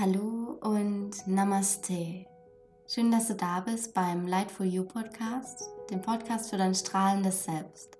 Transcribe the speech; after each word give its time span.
Hallo 0.00 0.56
und 0.60 1.26
Namaste. 1.26 2.24
Schön, 2.86 3.10
dass 3.10 3.26
du 3.26 3.34
da 3.34 3.58
bist 3.58 3.94
beim 3.94 4.28
Light 4.28 4.48
for 4.48 4.64
You 4.64 4.84
Podcast, 4.84 5.68
dem 5.90 6.02
Podcast 6.02 6.50
für 6.50 6.56
dein 6.56 6.76
strahlendes 6.76 7.42
Selbst. 7.42 7.98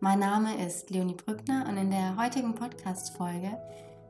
Mein 0.00 0.20
Name 0.20 0.66
ist 0.66 0.88
Leonie 0.88 1.12
Brückner 1.12 1.66
und 1.68 1.76
in 1.76 1.90
der 1.90 2.16
heutigen 2.16 2.54
Podcast-Folge 2.54 3.58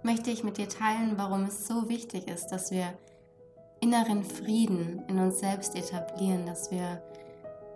möchte 0.05 0.31
ich 0.31 0.45
mit 0.45 0.59
dir 0.59 0.69
teilen, 0.69 1.15
warum 1.17 1.43
es 1.43 1.67
so 1.67 1.89
wichtig 1.89 2.29
ist, 2.29 2.53
dass 2.53 2.71
wir 2.71 2.97
inneren 3.81 4.23
Frieden 4.23 5.03
in 5.09 5.19
uns 5.19 5.41
selbst 5.41 5.75
etablieren, 5.75 6.47
dass 6.47 6.71
wir 6.71 7.03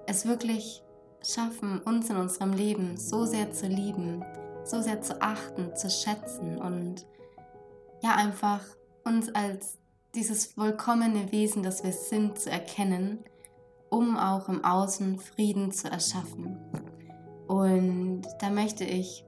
es 0.06 0.24
wirklich 0.24 0.84
schaffen, 1.20 1.80
uns 1.80 2.08
in 2.10 2.16
unserem 2.16 2.52
Leben 2.52 2.96
so 2.96 3.24
sehr 3.24 3.50
zu 3.50 3.66
lieben, 3.66 4.24
so 4.62 4.80
sehr 4.80 5.02
zu 5.02 5.20
achten, 5.20 5.74
zu 5.74 5.90
schätzen 5.90 6.58
und 6.58 7.06
ja 8.04 8.14
einfach 8.14 8.60
uns 9.08 9.34
als 9.34 9.78
dieses 10.14 10.46
vollkommene 10.46 11.32
Wesen, 11.32 11.62
das 11.62 11.82
wir 11.82 11.92
sind, 11.92 12.38
zu 12.38 12.50
erkennen, 12.50 13.24
um 13.90 14.16
auch 14.16 14.48
im 14.48 14.64
Außen 14.64 15.18
Frieden 15.18 15.72
zu 15.72 15.90
erschaffen. 15.90 16.58
Und 17.46 18.22
da 18.40 18.50
möchte 18.50 18.84
ich 18.84 19.24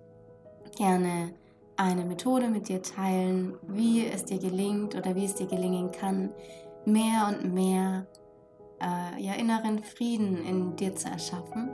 gerne 0.76 1.32
eine 1.76 2.04
Methode 2.04 2.48
mit 2.48 2.68
dir 2.68 2.82
teilen, 2.82 3.54
wie 3.66 4.06
es 4.06 4.26
dir 4.26 4.38
gelingt 4.38 4.94
oder 4.94 5.16
wie 5.16 5.24
es 5.24 5.34
dir 5.34 5.46
gelingen 5.46 5.90
kann, 5.90 6.30
mehr 6.84 7.28
und 7.28 7.54
mehr 7.54 8.06
äh, 8.80 9.22
ja, 9.22 9.34
inneren 9.34 9.82
Frieden 9.82 10.44
in 10.44 10.76
dir 10.76 10.94
zu 10.94 11.08
erschaffen 11.08 11.70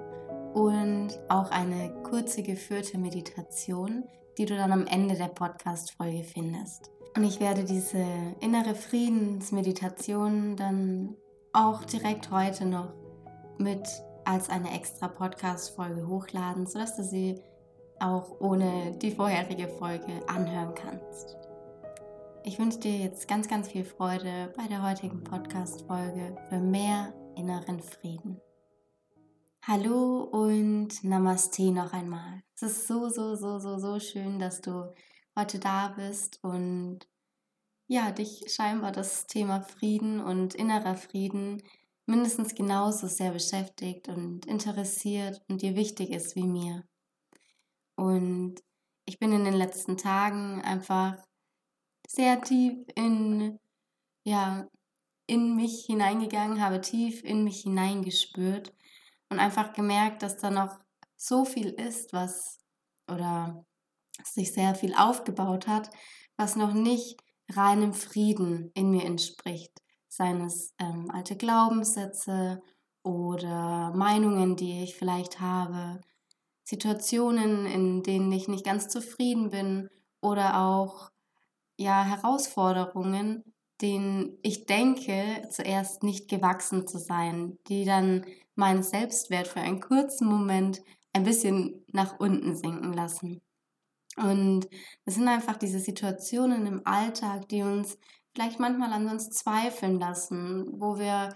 und 0.55 1.19
auch 1.29 1.51
eine 1.51 1.93
kurze 2.03 2.43
geführte 2.43 2.99
Meditation, 2.99 4.05
die 4.39 4.47
du 4.47 4.57
dann 4.57 4.73
am 4.73 4.87
Ende 4.87 5.17
der 5.17 5.29
Podcast-Folge 5.29 6.23
findest. 6.23 6.91
Und 7.17 7.25
ich 7.25 7.41
werde 7.41 7.65
diese 7.65 8.05
innere 8.41 8.75
Friedensmeditation 8.75 10.55
dann 10.55 11.17
auch 11.55 11.83
direkt 11.85 12.31
heute 12.31 12.67
noch 12.67 12.93
mit 13.57 13.89
als 14.27 14.51
eine 14.51 14.75
extra 14.75 15.09
Podcast-Folge 15.09 16.07
hochladen, 16.07 16.67
sodass 16.67 16.95
du 16.95 17.03
sie 17.03 17.41
auch 18.01 18.39
ohne 18.41 18.99
die 18.99 19.13
vorherige 19.13 19.67
Folge 19.67 20.13
anhören 20.27 20.75
kannst. 20.75 21.39
Ich 22.45 22.59
wünsche 22.59 22.81
dir 22.81 22.99
jetzt 22.99 23.27
ganz, 23.27 23.49
ganz 23.49 23.69
viel 23.69 23.85
Freude 23.85 24.53
bei 24.55 24.67
der 24.69 24.87
heutigen 24.87 25.25
Podcast-Folge 25.25 26.37
für 26.51 26.59
mehr 26.59 27.15
inneren 27.35 27.81
Frieden. 27.81 28.43
Hallo 29.63 30.25
und 30.25 31.03
Namaste 31.03 31.73
noch 31.73 31.95
einmal. 31.95 32.43
Es 32.55 32.63
ist 32.63 32.87
so, 32.87 33.09
so, 33.09 33.37
so, 33.37 33.59
so, 33.59 33.79
so 33.79 33.99
schön, 34.01 34.39
dass 34.39 34.61
du 34.61 34.93
heute 35.37 35.59
da 35.59 35.89
bist 35.89 36.43
und 36.43 37.01
ja, 37.89 38.11
dich 38.11 38.45
scheinbar 38.49 38.91
das 38.91 39.27
Thema 39.27 39.61
Frieden 39.61 40.21
und 40.21 40.55
innerer 40.55 40.97
Frieden 40.97 41.63
mindestens 42.07 42.55
genauso 42.55 43.07
sehr 43.07 43.33
beschäftigt 43.33 44.09
und 44.09 44.47
interessiert 44.47 45.43
und 45.49 45.63
dir 45.63 45.77
wichtig 45.77 46.11
ist 46.11 46.37
wie 46.37 46.47
mir. 46.47 46.85
Und 47.97 48.57
ich 49.05 49.19
bin 49.19 49.33
in 49.33 49.45
den 49.45 49.55
letzten 49.55 49.97
Tagen 49.97 50.63
einfach 50.63 51.17
sehr 52.09 52.41
tief 52.41 52.87
in, 52.95 53.59
ja, 54.25 54.69
in 55.27 55.57
mich 55.57 55.87
hineingegangen, 55.87 56.61
habe 56.61 56.81
tief 56.81 57.25
in 57.25 57.45
mich 57.45 57.63
hineingespürt 57.63 58.73
und 59.29 59.39
einfach 59.39 59.73
gemerkt, 59.73 60.23
dass 60.23 60.37
da 60.37 60.51
noch 60.51 60.79
so 61.17 61.45
viel 61.45 61.71
ist, 61.71 62.13
was 62.13 62.59
oder 63.11 63.65
sich 64.25 64.53
sehr 64.53 64.75
viel 64.75 64.95
aufgebaut 64.95 65.67
hat, 65.67 65.91
was 66.37 66.57
noch 66.57 66.73
nicht 66.73 67.21
reinem 67.51 67.93
Frieden 67.93 68.71
in 68.75 68.91
mir 68.91 69.05
entspricht. 69.05 69.73
Seien 70.09 70.41
es 70.41 70.75
ähm, 70.79 71.11
alte 71.11 71.37
Glaubenssätze 71.37 72.63
oder 73.03 73.93
Meinungen, 73.95 74.57
die 74.57 74.83
ich 74.83 74.97
vielleicht 74.97 75.41
habe, 75.41 76.01
Situationen, 76.65 77.67
in 77.67 78.03
denen 78.03 78.33
ich 78.33 78.49
nicht 78.49 78.65
ganz 78.65 78.89
zufrieden 78.89 79.51
bin 79.51 79.89
oder 80.21 80.61
auch 80.61 81.11
ja, 81.79 82.05
Herausforderungen, 82.05 83.45
denen 83.81 84.39
ich 84.43 84.67
denke, 84.67 85.47
zuerst 85.51 86.03
nicht 86.03 86.29
gewachsen 86.29 86.87
zu 86.87 86.99
sein, 86.99 87.59
die 87.69 87.85
dann 87.85 88.25
meinen 88.55 88.83
Selbstwert 88.83 89.49
für 89.49 89.61
einen 89.61 89.81
kurzen 89.81 90.27
Moment 90.27 90.81
ein 91.13 91.25
bisschen 91.25 91.85
nach 91.93 92.19
unten 92.19 92.57
sinken 92.57 92.93
lassen. 92.93 93.41
Und 94.17 94.67
es 95.05 95.15
sind 95.15 95.29
einfach 95.29 95.57
diese 95.57 95.79
Situationen 95.79 96.67
im 96.67 96.87
Alltag, 96.87 97.49
die 97.49 97.63
uns 97.63 97.99
vielleicht 98.35 98.59
manchmal 98.59 98.93
an 98.93 99.09
uns 99.09 99.31
zweifeln 99.31 99.99
lassen, 99.99 100.67
wo 100.81 100.99
wir 100.99 101.35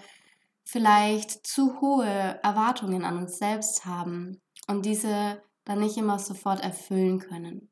vielleicht 0.64 1.46
zu 1.46 1.80
hohe 1.80 2.38
Erwartungen 2.42 3.04
an 3.04 3.18
uns 3.18 3.38
selbst 3.38 3.84
haben 3.84 4.40
und 4.68 4.86
diese 4.86 5.42
dann 5.64 5.80
nicht 5.80 5.96
immer 5.96 6.18
sofort 6.18 6.62
erfüllen 6.62 7.18
können. 7.18 7.70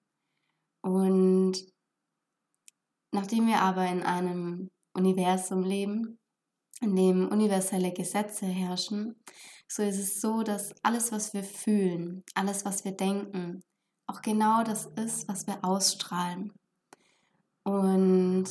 Und 0.83 1.57
nachdem 3.13 3.47
wir 3.47 3.61
aber 3.61 3.87
in 3.87 4.03
einem 4.03 4.71
Universum 4.95 5.63
leben, 5.63 6.19
in 6.81 6.97
dem 6.97 7.29
universelle 7.29 7.93
Gesetze 7.93 8.47
herrschen, 8.47 9.17
so 9.69 9.83
ist 9.83 9.99
es 9.99 10.21
so, 10.21 10.43
dass 10.43 10.75
alles, 10.83 11.13
was 11.13 11.35
wir 11.35 11.45
fühlen, 11.45 12.25
alles, 12.35 12.65
was 12.65 12.85
wir 12.85 12.93
denken, 12.93 13.63
auch 14.09 14.23
genau 14.23 14.65
das 14.65 14.87
ist, 14.97 15.29
was 15.29 15.47
wir 15.47 15.65
ausstrahlen. 15.65 16.53
Und 17.63 18.47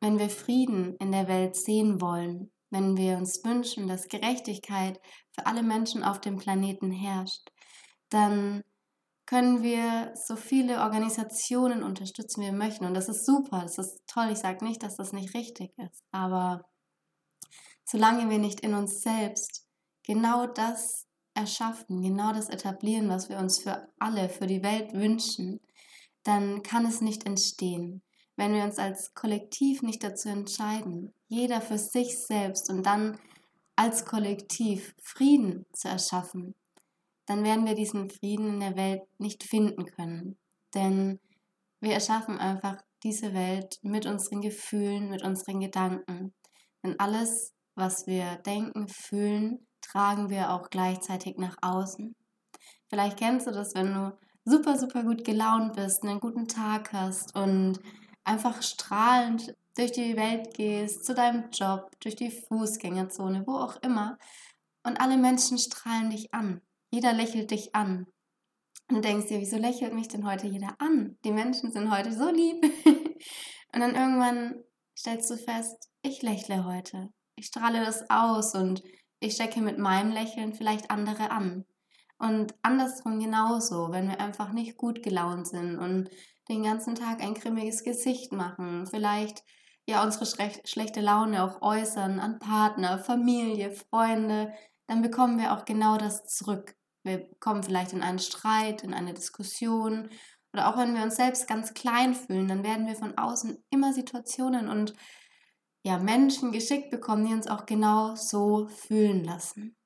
wenn 0.00 0.18
wir 0.18 0.30
Frieden 0.30 0.96
in 0.96 1.12
der 1.12 1.26
Welt 1.28 1.56
sehen 1.56 2.00
wollen, 2.00 2.50
wenn 2.70 2.96
wir 2.96 3.16
uns 3.16 3.42
wünschen, 3.44 3.88
dass 3.88 4.08
Gerechtigkeit 4.08 5.00
für 5.32 5.46
alle 5.46 5.62
Menschen 5.62 6.04
auf 6.04 6.20
dem 6.20 6.36
Planeten 6.36 6.92
herrscht, 6.92 7.50
dann 8.10 8.62
können 9.26 9.62
wir 9.62 10.12
so 10.14 10.36
viele 10.36 10.80
Organisationen 10.80 11.82
unterstützen, 11.82 12.42
wie 12.42 12.46
wir 12.46 12.52
möchten. 12.52 12.84
Und 12.84 12.94
das 12.94 13.08
ist 13.08 13.24
super, 13.24 13.62
das 13.62 13.78
ist 13.78 14.02
toll. 14.06 14.30
Ich 14.32 14.38
sage 14.38 14.64
nicht, 14.64 14.82
dass 14.82 14.96
das 14.96 15.12
nicht 15.12 15.34
richtig 15.34 15.72
ist. 15.78 16.04
Aber 16.10 16.64
solange 17.84 18.28
wir 18.28 18.38
nicht 18.38 18.60
in 18.60 18.74
uns 18.74 19.02
selbst 19.02 19.66
genau 20.04 20.46
das 20.46 21.06
erschaffen, 21.34 22.02
genau 22.02 22.32
das 22.32 22.48
etablieren, 22.48 23.08
was 23.08 23.28
wir 23.28 23.38
uns 23.38 23.58
für 23.58 23.88
alle, 23.98 24.28
für 24.28 24.46
die 24.46 24.62
Welt 24.62 24.92
wünschen, 24.92 25.60
dann 26.24 26.62
kann 26.62 26.84
es 26.86 27.00
nicht 27.00 27.26
entstehen. 27.26 28.02
Wenn 28.36 28.54
wir 28.54 28.64
uns 28.64 28.78
als 28.78 29.14
Kollektiv 29.14 29.82
nicht 29.82 30.02
dazu 30.02 30.28
entscheiden, 30.28 31.12
jeder 31.28 31.60
für 31.60 31.78
sich 31.78 32.18
selbst 32.18 32.70
und 32.70 32.84
dann 32.84 33.18
als 33.76 34.04
Kollektiv 34.04 34.94
Frieden 35.02 35.66
zu 35.72 35.88
erschaffen, 35.88 36.54
dann 37.26 37.44
werden 37.44 37.66
wir 37.66 37.74
diesen 37.74 38.10
Frieden 38.10 38.54
in 38.54 38.60
der 38.60 38.76
Welt 38.76 39.02
nicht 39.18 39.44
finden 39.44 39.86
können. 39.86 40.38
Denn 40.74 41.20
wir 41.80 41.94
erschaffen 41.94 42.38
einfach 42.38 42.82
diese 43.02 43.32
Welt 43.32 43.78
mit 43.82 44.06
unseren 44.06 44.40
Gefühlen, 44.40 45.08
mit 45.08 45.22
unseren 45.22 45.60
Gedanken. 45.60 46.34
Denn 46.82 46.98
alles, 46.98 47.54
was 47.74 48.06
wir 48.06 48.36
denken, 48.44 48.88
fühlen, 48.88 49.66
tragen 49.90 50.30
wir 50.30 50.50
auch 50.50 50.70
gleichzeitig 50.70 51.36
nach 51.38 51.56
außen. 51.62 52.14
Vielleicht 52.88 53.18
kennst 53.18 53.46
du 53.46 53.50
das, 53.50 53.74
wenn 53.74 53.94
du 53.94 54.18
super, 54.44 54.78
super 54.78 55.02
gut 55.02 55.24
gelaunt 55.24 55.74
bist, 55.74 56.02
einen 56.02 56.20
guten 56.20 56.48
Tag 56.48 56.92
hast 56.92 57.34
und 57.36 57.80
einfach 58.24 58.62
strahlend 58.62 59.54
durch 59.76 59.92
die 59.92 60.16
Welt 60.16 60.54
gehst, 60.54 61.04
zu 61.04 61.14
deinem 61.14 61.50
Job, 61.50 61.90
durch 62.00 62.16
die 62.16 62.30
Fußgängerzone, 62.30 63.46
wo 63.46 63.54
auch 63.54 63.76
immer. 63.82 64.18
Und 64.82 65.00
alle 65.00 65.16
Menschen 65.16 65.58
strahlen 65.58 66.10
dich 66.10 66.32
an. 66.34 66.60
Jeder 66.90 67.12
lächelt 67.12 67.50
dich 67.50 67.74
an. 67.74 68.06
Und 68.88 68.96
du 68.96 69.00
denkst 69.00 69.28
dir, 69.28 69.40
wieso 69.40 69.56
lächelt 69.56 69.94
mich 69.94 70.08
denn 70.08 70.26
heute 70.26 70.46
jeder 70.48 70.74
an? 70.78 71.16
Die 71.24 71.30
Menschen 71.30 71.70
sind 71.70 71.94
heute 71.94 72.12
so 72.12 72.28
lieb. 72.28 72.64
und 72.84 73.80
dann 73.80 73.94
irgendwann 73.94 74.64
stellst 74.98 75.30
du 75.30 75.36
fest, 75.36 75.88
ich 76.02 76.22
lächle 76.22 76.64
heute. 76.64 77.10
Ich 77.36 77.46
strahle 77.46 77.84
das 77.84 78.10
aus 78.10 78.54
und 78.54 78.82
ich 79.20 79.34
stecke 79.34 79.60
mit 79.60 79.78
meinem 79.78 80.12
Lächeln 80.12 80.54
vielleicht 80.54 80.90
andere 80.90 81.30
an. 81.30 81.64
Und 82.18 82.54
andersrum 82.62 83.20
genauso, 83.20 83.92
wenn 83.92 84.08
wir 84.08 84.20
einfach 84.20 84.52
nicht 84.52 84.76
gut 84.76 85.02
gelaunt 85.02 85.46
sind 85.46 85.78
und 85.78 86.10
den 86.48 86.62
ganzen 86.62 86.94
Tag 86.94 87.22
ein 87.22 87.34
grimmiges 87.34 87.84
Gesicht 87.84 88.32
machen, 88.32 88.86
vielleicht 88.86 89.42
ja 89.86 90.02
unsere 90.02 90.26
schlechte 90.64 91.00
Laune 91.00 91.42
auch 91.42 91.62
äußern 91.62 92.20
an 92.20 92.38
Partner, 92.38 92.98
Familie, 92.98 93.72
Freunde, 93.72 94.52
dann 94.86 95.02
bekommen 95.02 95.38
wir 95.38 95.52
auch 95.52 95.64
genau 95.64 95.96
das 95.96 96.24
zurück. 96.24 96.74
Wir 97.02 97.30
kommen 97.40 97.62
vielleicht 97.62 97.92
in 97.92 98.02
einen 98.02 98.18
Streit, 98.18 98.82
in 98.82 98.92
eine 98.92 99.14
Diskussion 99.14 100.10
oder 100.52 100.68
auch 100.68 100.76
wenn 100.76 100.94
wir 100.94 101.02
uns 101.02 101.16
selbst 101.16 101.46
ganz 101.46 101.74
klein 101.74 102.14
fühlen, 102.14 102.48
dann 102.48 102.64
werden 102.64 102.86
wir 102.86 102.96
von 102.96 103.16
außen 103.16 103.62
immer 103.70 103.92
Situationen 103.92 104.68
und 104.68 104.94
ja, 105.82 105.98
Menschen 105.98 106.52
geschickt 106.52 106.90
bekommen, 106.90 107.26
die 107.26 107.34
uns 107.34 107.46
auch 107.46 107.66
genau 107.66 108.14
so 108.14 108.68
fühlen 108.68 109.24
lassen. 109.24 109.76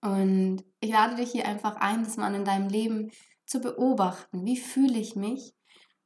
Und 0.00 0.64
ich 0.80 0.90
lade 0.90 1.16
dich 1.16 1.30
hier 1.30 1.46
einfach 1.46 1.76
ein, 1.76 2.02
das 2.02 2.16
mal 2.16 2.34
in 2.34 2.44
deinem 2.44 2.68
Leben 2.68 3.12
zu 3.46 3.60
beobachten. 3.60 4.44
Wie 4.44 4.56
fühle 4.56 4.98
ich 4.98 5.14
mich 5.14 5.54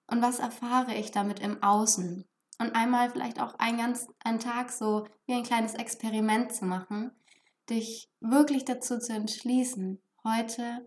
und 0.06 0.20
was 0.20 0.38
erfahre 0.38 0.94
ich 0.94 1.10
damit 1.10 1.40
im 1.40 1.62
Außen? 1.62 2.28
und 2.58 2.74
einmal 2.74 3.10
vielleicht 3.10 3.40
auch 3.40 3.54
einen 3.58 3.78
ganz 3.78 4.08
einen 4.24 4.38
Tag 4.38 4.70
so 4.70 5.06
wie 5.26 5.34
ein 5.34 5.42
kleines 5.42 5.74
Experiment 5.74 6.52
zu 6.52 6.64
machen, 6.64 7.12
dich 7.68 8.10
wirklich 8.20 8.64
dazu 8.64 8.98
zu 8.98 9.12
entschließen, 9.12 10.00
heute 10.24 10.86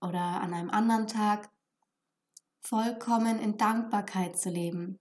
oder 0.00 0.20
an 0.20 0.52
einem 0.52 0.70
anderen 0.70 1.06
Tag 1.06 1.50
vollkommen 2.60 3.38
in 3.38 3.56
Dankbarkeit 3.56 4.38
zu 4.38 4.50
leben, 4.50 4.98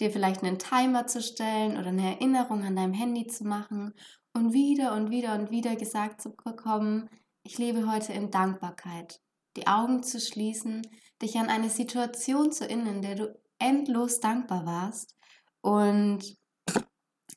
dir 0.00 0.10
vielleicht 0.10 0.42
einen 0.42 0.58
Timer 0.58 1.06
zu 1.06 1.22
stellen 1.22 1.78
oder 1.78 1.88
eine 1.88 2.14
Erinnerung 2.14 2.64
an 2.64 2.76
deinem 2.76 2.94
Handy 2.94 3.26
zu 3.26 3.44
machen 3.44 3.94
und 4.32 4.52
wieder 4.52 4.94
und 4.94 5.10
wieder 5.10 5.34
und 5.34 5.50
wieder 5.50 5.76
gesagt 5.76 6.20
zu 6.20 6.34
bekommen, 6.34 7.08
ich 7.42 7.58
lebe 7.58 7.90
heute 7.90 8.12
in 8.12 8.30
Dankbarkeit. 8.30 9.20
Die 9.56 9.66
Augen 9.66 10.02
zu 10.02 10.20
schließen, 10.20 10.82
dich 11.20 11.36
an 11.36 11.48
eine 11.48 11.68
Situation 11.68 12.52
zu 12.52 12.64
erinnern, 12.64 12.96
in 12.96 13.02
der 13.02 13.14
du 13.16 13.40
endlos 13.58 14.20
dankbar 14.20 14.64
warst 14.64 15.16
und 15.60 16.36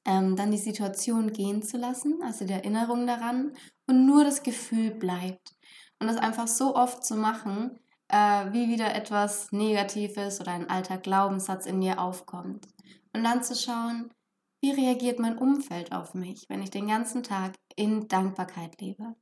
ähm, 0.05 0.35
dann 0.35 0.51
die 0.51 0.57
Situation 0.57 1.33
gehen 1.33 1.61
zu 1.61 1.77
lassen, 1.77 2.19
also 2.23 2.45
die 2.45 2.53
Erinnerung 2.53 3.07
daran 3.07 3.55
und 3.87 4.05
nur 4.05 4.23
das 4.23 4.43
Gefühl 4.43 4.91
bleibt. 4.91 5.55
Und 5.99 6.07
das 6.07 6.17
einfach 6.17 6.47
so 6.47 6.75
oft 6.75 7.03
zu 7.03 7.15
machen, 7.15 7.79
äh, 8.09 8.51
wie 8.51 8.69
wieder 8.69 8.93
etwas 8.95 9.51
Negatives 9.51 10.39
oder 10.41 10.51
ein 10.51 10.69
alter 10.69 10.97
Glaubenssatz 10.97 11.65
in 11.65 11.81
dir 11.81 11.99
aufkommt. 11.99 12.67
Und 13.13 13.23
dann 13.23 13.43
zu 13.43 13.55
schauen, 13.55 14.13
wie 14.61 14.71
reagiert 14.71 15.19
mein 15.19 15.37
Umfeld 15.37 15.91
auf 15.91 16.13
mich, 16.13 16.45
wenn 16.49 16.61
ich 16.61 16.71
den 16.71 16.87
ganzen 16.87 17.23
Tag 17.23 17.53
in 17.75 18.07
Dankbarkeit 18.07 18.79
lebe. 18.81 19.15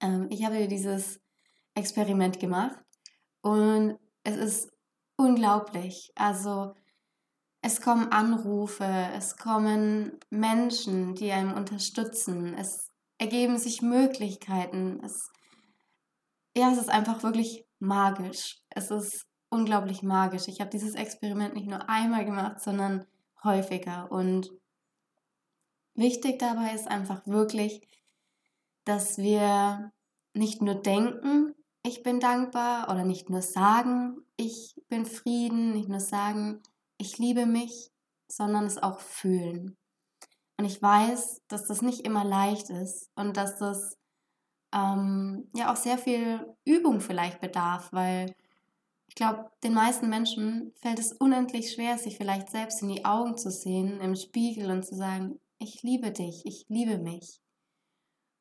Ähm, 0.00 0.28
ich 0.30 0.44
habe 0.44 0.68
dieses 0.68 1.20
Experiment 1.74 2.40
gemacht 2.40 2.78
und 3.42 3.98
es 4.24 4.36
ist 4.36 4.72
unglaublich. 5.16 6.12
Also 6.14 6.74
es 7.60 7.80
kommen 7.80 8.12
Anrufe, 8.12 9.10
es 9.14 9.36
kommen 9.36 10.18
Menschen, 10.30 11.14
die 11.14 11.32
einem 11.32 11.52
unterstützen, 11.52 12.54
es 12.54 12.92
ergeben 13.18 13.58
sich 13.58 13.82
Möglichkeiten. 13.82 15.00
Es, 15.02 15.32
ja, 16.56 16.70
es 16.70 16.78
ist 16.78 16.90
einfach 16.90 17.22
wirklich 17.22 17.65
magisch. 17.78 18.60
Es 18.70 18.90
ist 18.90 19.26
unglaublich 19.48 20.02
magisch. 20.02 20.48
Ich 20.48 20.60
habe 20.60 20.70
dieses 20.70 20.94
Experiment 20.94 21.54
nicht 21.54 21.68
nur 21.68 21.88
einmal 21.88 22.24
gemacht, 22.24 22.60
sondern 22.60 23.06
häufiger. 23.42 24.10
Und 24.10 24.50
wichtig 25.94 26.38
dabei 26.38 26.72
ist 26.74 26.88
einfach 26.88 27.26
wirklich, 27.26 27.86
dass 28.84 29.18
wir 29.18 29.92
nicht 30.34 30.62
nur 30.62 30.74
denken, 30.74 31.54
ich 31.82 32.02
bin 32.02 32.20
dankbar 32.20 32.90
oder 32.90 33.04
nicht 33.04 33.30
nur 33.30 33.42
sagen, 33.42 34.18
ich 34.36 34.74
bin 34.88 35.06
Frieden, 35.06 35.72
nicht 35.72 35.88
nur 35.88 36.00
sagen, 36.00 36.62
ich 36.98 37.18
liebe 37.18 37.46
mich, 37.46 37.92
sondern 38.28 38.64
es 38.64 38.78
auch 38.78 39.00
fühlen. 39.00 39.76
Und 40.58 40.64
ich 40.64 40.80
weiß, 40.80 41.42
dass 41.48 41.66
das 41.66 41.82
nicht 41.82 42.00
immer 42.00 42.24
leicht 42.24 42.70
ist 42.70 43.10
und 43.14 43.36
dass 43.36 43.58
das 43.58 43.96
ähm, 44.72 45.48
ja 45.54 45.72
auch 45.72 45.76
sehr 45.76 45.98
viel 45.98 46.46
Übung 46.64 47.00
vielleicht 47.00 47.40
bedarf, 47.40 47.92
weil 47.92 48.34
ich 49.08 49.14
glaube, 49.14 49.50
den 49.62 49.72
meisten 49.74 50.08
Menschen 50.08 50.72
fällt 50.76 50.98
es 50.98 51.12
unendlich 51.12 51.72
schwer, 51.72 51.96
sich 51.96 52.16
vielleicht 52.16 52.50
selbst 52.50 52.82
in 52.82 52.88
die 52.88 53.04
Augen 53.04 53.38
zu 53.38 53.50
sehen, 53.50 54.00
im 54.00 54.14
Spiegel 54.14 54.70
und 54.70 54.84
zu 54.84 54.94
sagen, 54.94 55.38
ich 55.58 55.82
liebe 55.82 56.10
dich, 56.10 56.44
ich 56.44 56.66
liebe 56.68 56.98
mich. 56.98 57.40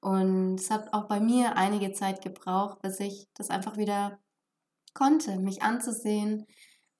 Und 0.02 0.60
es 0.60 0.70
hat 0.70 0.94
auch 0.94 1.08
bei 1.08 1.20
mir 1.20 1.56
einige 1.56 1.92
Zeit 1.94 2.22
gebraucht, 2.22 2.82
bis 2.82 3.00
ich 3.00 3.28
das 3.34 3.50
einfach 3.50 3.78
wieder 3.78 4.20
konnte, 4.94 5.40
mich 5.40 5.62
anzusehen, 5.62 6.46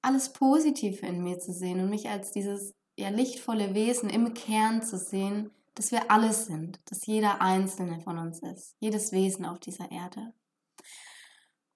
alles 0.02 0.32
Positive 0.32 1.04
in 1.04 1.22
mir 1.22 1.38
zu 1.38 1.52
sehen 1.52 1.80
und 1.80 1.90
mich 1.90 2.08
als 2.08 2.32
dieses 2.32 2.74
ja, 2.98 3.10
lichtvolle 3.10 3.74
Wesen 3.74 4.08
im 4.08 4.34
Kern 4.34 4.82
zu 4.82 4.98
sehen, 4.98 5.50
dass 5.76 5.92
wir 5.92 6.10
alles 6.10 6.46
sind, 6.46 6.80
dass 6.90 7.06
jeder 7.06 7.40
einzelne 7.40 8.00
von 8.00 8.18
uns 8.18 8.42
ist, 8.42 8.76
jedes 8.80 9.12
Wesen 9.12 9.44
auf 9.46 9.60
dieser 9.60 9.90
Erde. 9.90 10.34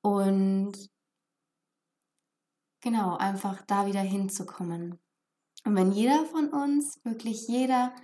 Und 0.02 0.72
genau, 2.80 3.16
einfach 3.16 3.62
da 3.66 3.86
wieder 3.86 4.00
hinzukommen. 4.00 4.98
Und 5.64 5.76
wenn 5.76 5.92
jeder 5.92 6.24
von 6.26 6.48
uns, 6.48 6.98
wirklich 7.04 7.46
jeder 7.46 7.94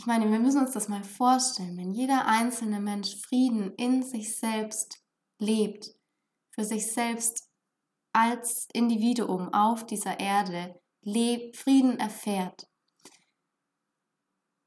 ich 0.00 0.06
meine, 0.06 0.30
wir 0.30 0.38
müssen 0.38 0.62
uns 0.62 0.70
das 0.70 0.88
mal 0.88 1.04
vorstellen, 1.04 1.76
wenn 1.76 1.92
jeder 1.92 2.26
einzelne 2.26 2.80
Mensch 2.80 3.16
Frieden 3.16 3.74
in 3.74 4.02
sich 4.02 4.34
selbst 4.34 5.04
lebt, 5.38 5.94
für 6.52 6.64
sich 6.64 6.90
selbst 6.90 7.50
als 8.14 8.66
Individuum 8.72 9.52
auf 9.52 9.84
dieser 9.84 10.18
Erde 10.18 10.80
Frieden 11.04 11.98
erfährt, 11.98 12.66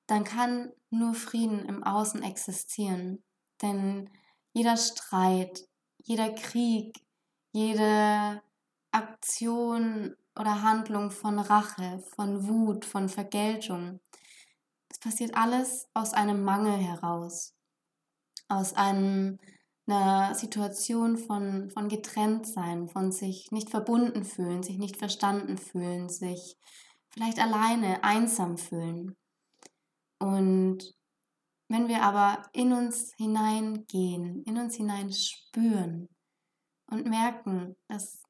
dann 0.07 0.23
kann 0.23 0.71
nur 0.89 1.13
Frieden 1.13 1.65
im 1.65 1.83
Außen 1.83 2.23
existieren. 2.23 3.23
Denn 3.61 4.09
jeder 4.53 4.77
Streit, 4.77 5.67
jeder 5.97 6.29
Krieg, 6.33 6.97
jede 7.51 8.41
Aktion 8.91 10.15
oder 10.37 10.61
Handlung 10.61 11.11
von 11.11 11.39
Rache, 11.39 12.03
von 12.15 12.47
Wut, 12.47 12.85
von 12.85 13.09
Vergeltung, 13.09 13.99
es 14.89 14.99
passiert 14.99 15.35
alles 15.35 15.87
aus 15.95 16.13
einem 16.13 16.43
Mangel 16.43 16.77
heraus, 16.77 17.55
aus 18.47 18.73
einem, 18.73 19.39
einer 19.87 20.35
Situation 20.35 21.17
von, 21.17 21.71
von 21.71 21.89
Getrenntsein, 21.89 22.87
von 22.87 23.11
sich 23.11 23.51
nicht 23.51 23.71
verbunden 23.71 24.23
fühlen, 24.23 24.61
sich 24.61 24.77
nicht 24.77 24.97
verstanden 24.97 25.57
fühlen, 25.57 26.09
sich 26.09 26.57
vielleicht 27.09 27.39
alleine, 27.39 28.03
einsam 28.03 28.57
fühlen. 28.57 29.15
Und 30.23 30.95
wenn 31.69 31.89
wir 31.89 32.01
aber 32.01 32.47
in 32.53 32.71
uns 32.71 33.13
hineingehen, 33.17 34.43
in 34.43 34.57
uns 34.57 34.75
hinein 34.75 35.11
spüren 35.11 36.07
und 36.89 37.05
merken, 37.05 37.75
dass 37.89 38.23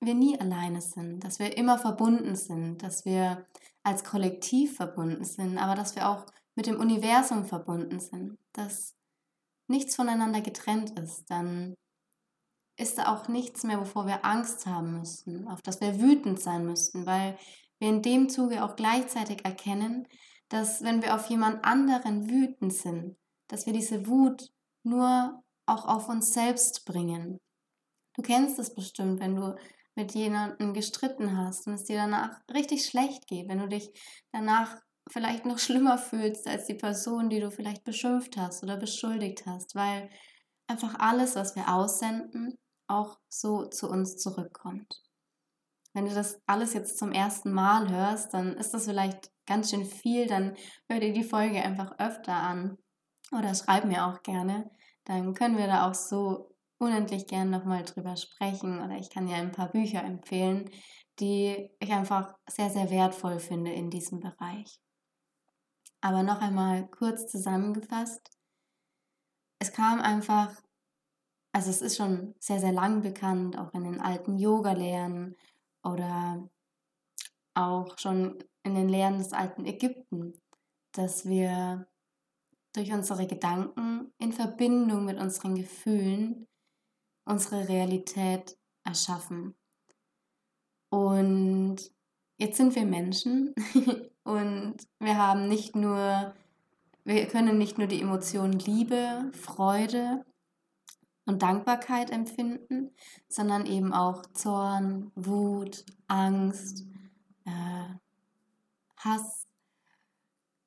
wir 0.00 0.14
nie 0.14 0.38
alleine 0.38 0.82
sind, 0.82 1.24
dass 1.24 1.38
wir 1.38 1.56
immer 1.56 1.78
verbunden 1.78 2.36
sind, 2.36 2.82
dass 2.82 3.06
wir 3.06 3.46
als 3.82 4.04
Kollektiv 4.04 4.76
verbunden 4.76 5.24
sind, 5.24 5.56
aber 5.56 5.74
dass 5.74 5.96
wir 5.96 6.10
auch 6.10 6.26
mit 6.56 6.66
dem 6.66 6.78
Universum 6.78 7.46
verbunden 7.46 8.00
sind, 8.00 8.36
dass 8.52 8.94
nichts 9.66 9.96
voneinander 9.96 10.42
getrennt 10.42 10.98
ist, 10.98 11.30
dann 11.30 11.74
ist 12.76 12.98
da 12.98 13.14
auch 13.14 13.28
nichts 13.28 13.62
mehr, 13.64 13.80
wovor 13.80 14.06
wir 14.06 14.26
Angst 14.26 14.66
haben 14.66 14.98
müssen, 14.98 15.48
auf 15.48 15.62
das 15.62 15.80
wir 15.80 16.00
wütend 16.00 16.38
sein 16.38 16.66
müssten, 16.66 17.06
weil 17.06 17.38
wir 17.78 17.88
in 17.88 18.02
dem 18.02 18.28
Zuge 18.28 18.62
auch 18.62 18.76
gleichzeitig 18.76 19.42
erkennen, 19.44 20.06
dass 20.48 20.82
wenn 20.82 21.02
wir 21.02 21.14
auf 21.14 21.26
jemand 21.26 21.64
anderen 21.64 22.28
wütend 22.28 22.72
sind, 22.72 23.16
dass 23.48 23.66
wir 23.66 23.72
diese 23.72 24.06
Wut 24.06 24.52
nur 24.82 25.42
auch 25.66 25.86
auf 25.86 26.08
uns 26.08 26.32
selbst 26.32 26.84
bringen. 26.84 27.40
Du 28.14 28.22
kennst 28.22 28.58
es 28.58 28.74
bestimmt, 28.74 29.20
wenn 29.20 29.36
du 29.36 29.56
mit 29.96 30.14
jemandem 30.14 30.74
gestritten 30.74 31.36
hast 31.36 31.66
und 31.66 31.74
es 31.74 31.84
dir 31.84 31.96
danach 31.96 32.40
richtig 32.52 32.84
schlecht 32.84 33.26
geht, 33.26 33.48
wenn 33.48 33.58
du 33.58 33.68
dich 33.68 33.90
danach 34.32 34.80
vielleicht 35.10 35.44
noch 35.44 35.58
schlimmer 35.58 35.98
fühlst 35.98 36.46
als 36.46 36.66
die 36.66 36.74
Person, 36.74 37.30
die 37.30 37.40
du 37.40 37.50
vielleicht 37.50 37.84
beschimpft 37.84 38.36
hast 38.36 38.62
oder 38.62 38.76
beschuldigt 38.76 39.46
hast, 39.46 39.74
weil 39.74 40.10
einfach 40.66 40.98
alles, 40.98 41.36
was 41.36 41.54
wir 41.56 41.68
aussenden, 41.68 42.58
auch 42.86 43.18
so 43.28 43.66
zu 43.66 43.88
uns 43.88 44.16
zurückkommt. 44.16 45.02
Wenn 45.92 46.06
du 46.06 46.14
das 46.14 46.40
alles 46.46 46.74
jetzt 46.74 46.98
zum 46.98 47.12
ersten 47.12 47.52
Mal 47.52 47.88
hörst, 47.88 48.34
dann 48.34 48.56
ist 48.56 48.74
das 48.74 48.86
vielleicht 48.86 49.30
ganz 49.46 49.70
schön 49.70 49.84
viel, 49.84 50.26
dann 50.26 50.56
hör 50.88 51.00
dir 51.00 51.12
die 51.12 51.24
Folge 51.24 51.62
einfach 51.62 51.98
öfter 51.98 52.34
an 52.34 52.78
oder 53.32 53.54
schreib 53.54 53.84
mir 53.84 54.06
auch 54.06 54.22
gerne. 54.22 54.70
Dann 55.04 55.34
können 55.34 55.58
wir 55.58 55.66
da 55.66 55.88
auch 55.88 55.94
so 55.94 56.54
unendlich 56.78 57.26
gern 57.26 57.50
nochmal 57.50 57.82
drüber 57.84 58.16
sprechen 58.16 58.80
oder 58.82 58.96
ich 58.96 59.10
kann 59.10 59.26
dir 59.26 59.36
ein 59.36 59.52
paar 59.52 59.70
Bücher 59.70 60.02
empfehlen, 60.02 60.70
die 61.20 61.70
ich 61.78 61.92
einfach 61.92 62.34
sehr, 62.48 62.70
sehr 62.70 62.90
wertvoll 62.90 63.38
finde 63.38 63.72
in 63.72 63.90
diesem 63.90 64.20
Bereich. 64.20 64.80
Aber 66.00 66.22
noch 66.22 66.40
einmal 66.40 66.86
kurz 66.88 67.26
zusammengefasst. 67.26 68.20
Es 69.58 69.72
kam 69.72 70.00
einfach, 70.00 70.54
also 71.52 71.70
es 71.70 71.80
ist 71.80 71.96
schon 71.96 72.34
sehr, 72.38 72.60
sehr 72.60 72.72
lang 72.72 73.02
bekannt, 73.02 73.58
auch 73.58 73.72
in 73.72 73.84
den 73.84 74.00
alten 74.00 74.38
Yoga-Lehren 74.38 75.36
oder 75.82 76.48
auch 77.54 77.98
schon 77.98 78.38
in 78.62 78.74
den 78.74 78.88
Lehren 78.88 79.18
des 79.18 79.32
alten 79.32 79.64
Ägypten, 79.66 80.34
dass 80.92 81.26
wir 81.26 81.86
durch 82.74 82.92
unsere 82.92 83.26
Gedanken 83.26 84.12
in 84.18 84.32
Verbindung 84.32 85.04
mit 85.04 85.18
unseren 85.18 85.54
Gefühlen 85.54 86.46
unsere 87.24 87.68
Realität 87.68 88.56
erschaffen. 88.84 89.54
Und 90.90 91.76
jetzt 92.38 92.56
sind 92.56 92.74
wir 92.74 92.84
Menschen 92.84 93.54
und 94.24 94.76
wir 95.00 95.18
haben 95.18 95.48
nicht 95.48 95.74
nur, 95.74 96.34
wir 97.04 97.26
können 97.26 97.58
nicht 97.58 97.78
nur 97.78 97.86
die 97.86 98.00
Emotionen 98.00 98.58
Liebe, 98.58 99.30
Freude 99.32 100.24
und 101.26 101.42
Dankbarkeit 101.42 102.10
empfinden, 102.10 102.90
sondern 103.28 103.66
eben 103.66 103.92
auch 103.92 104.22
Zorn, 104.34 105.10
Wut, 105.14 105.84
Angst, 106.06 106.84
äh, 107.44 107.94
Hass 108.96 109.46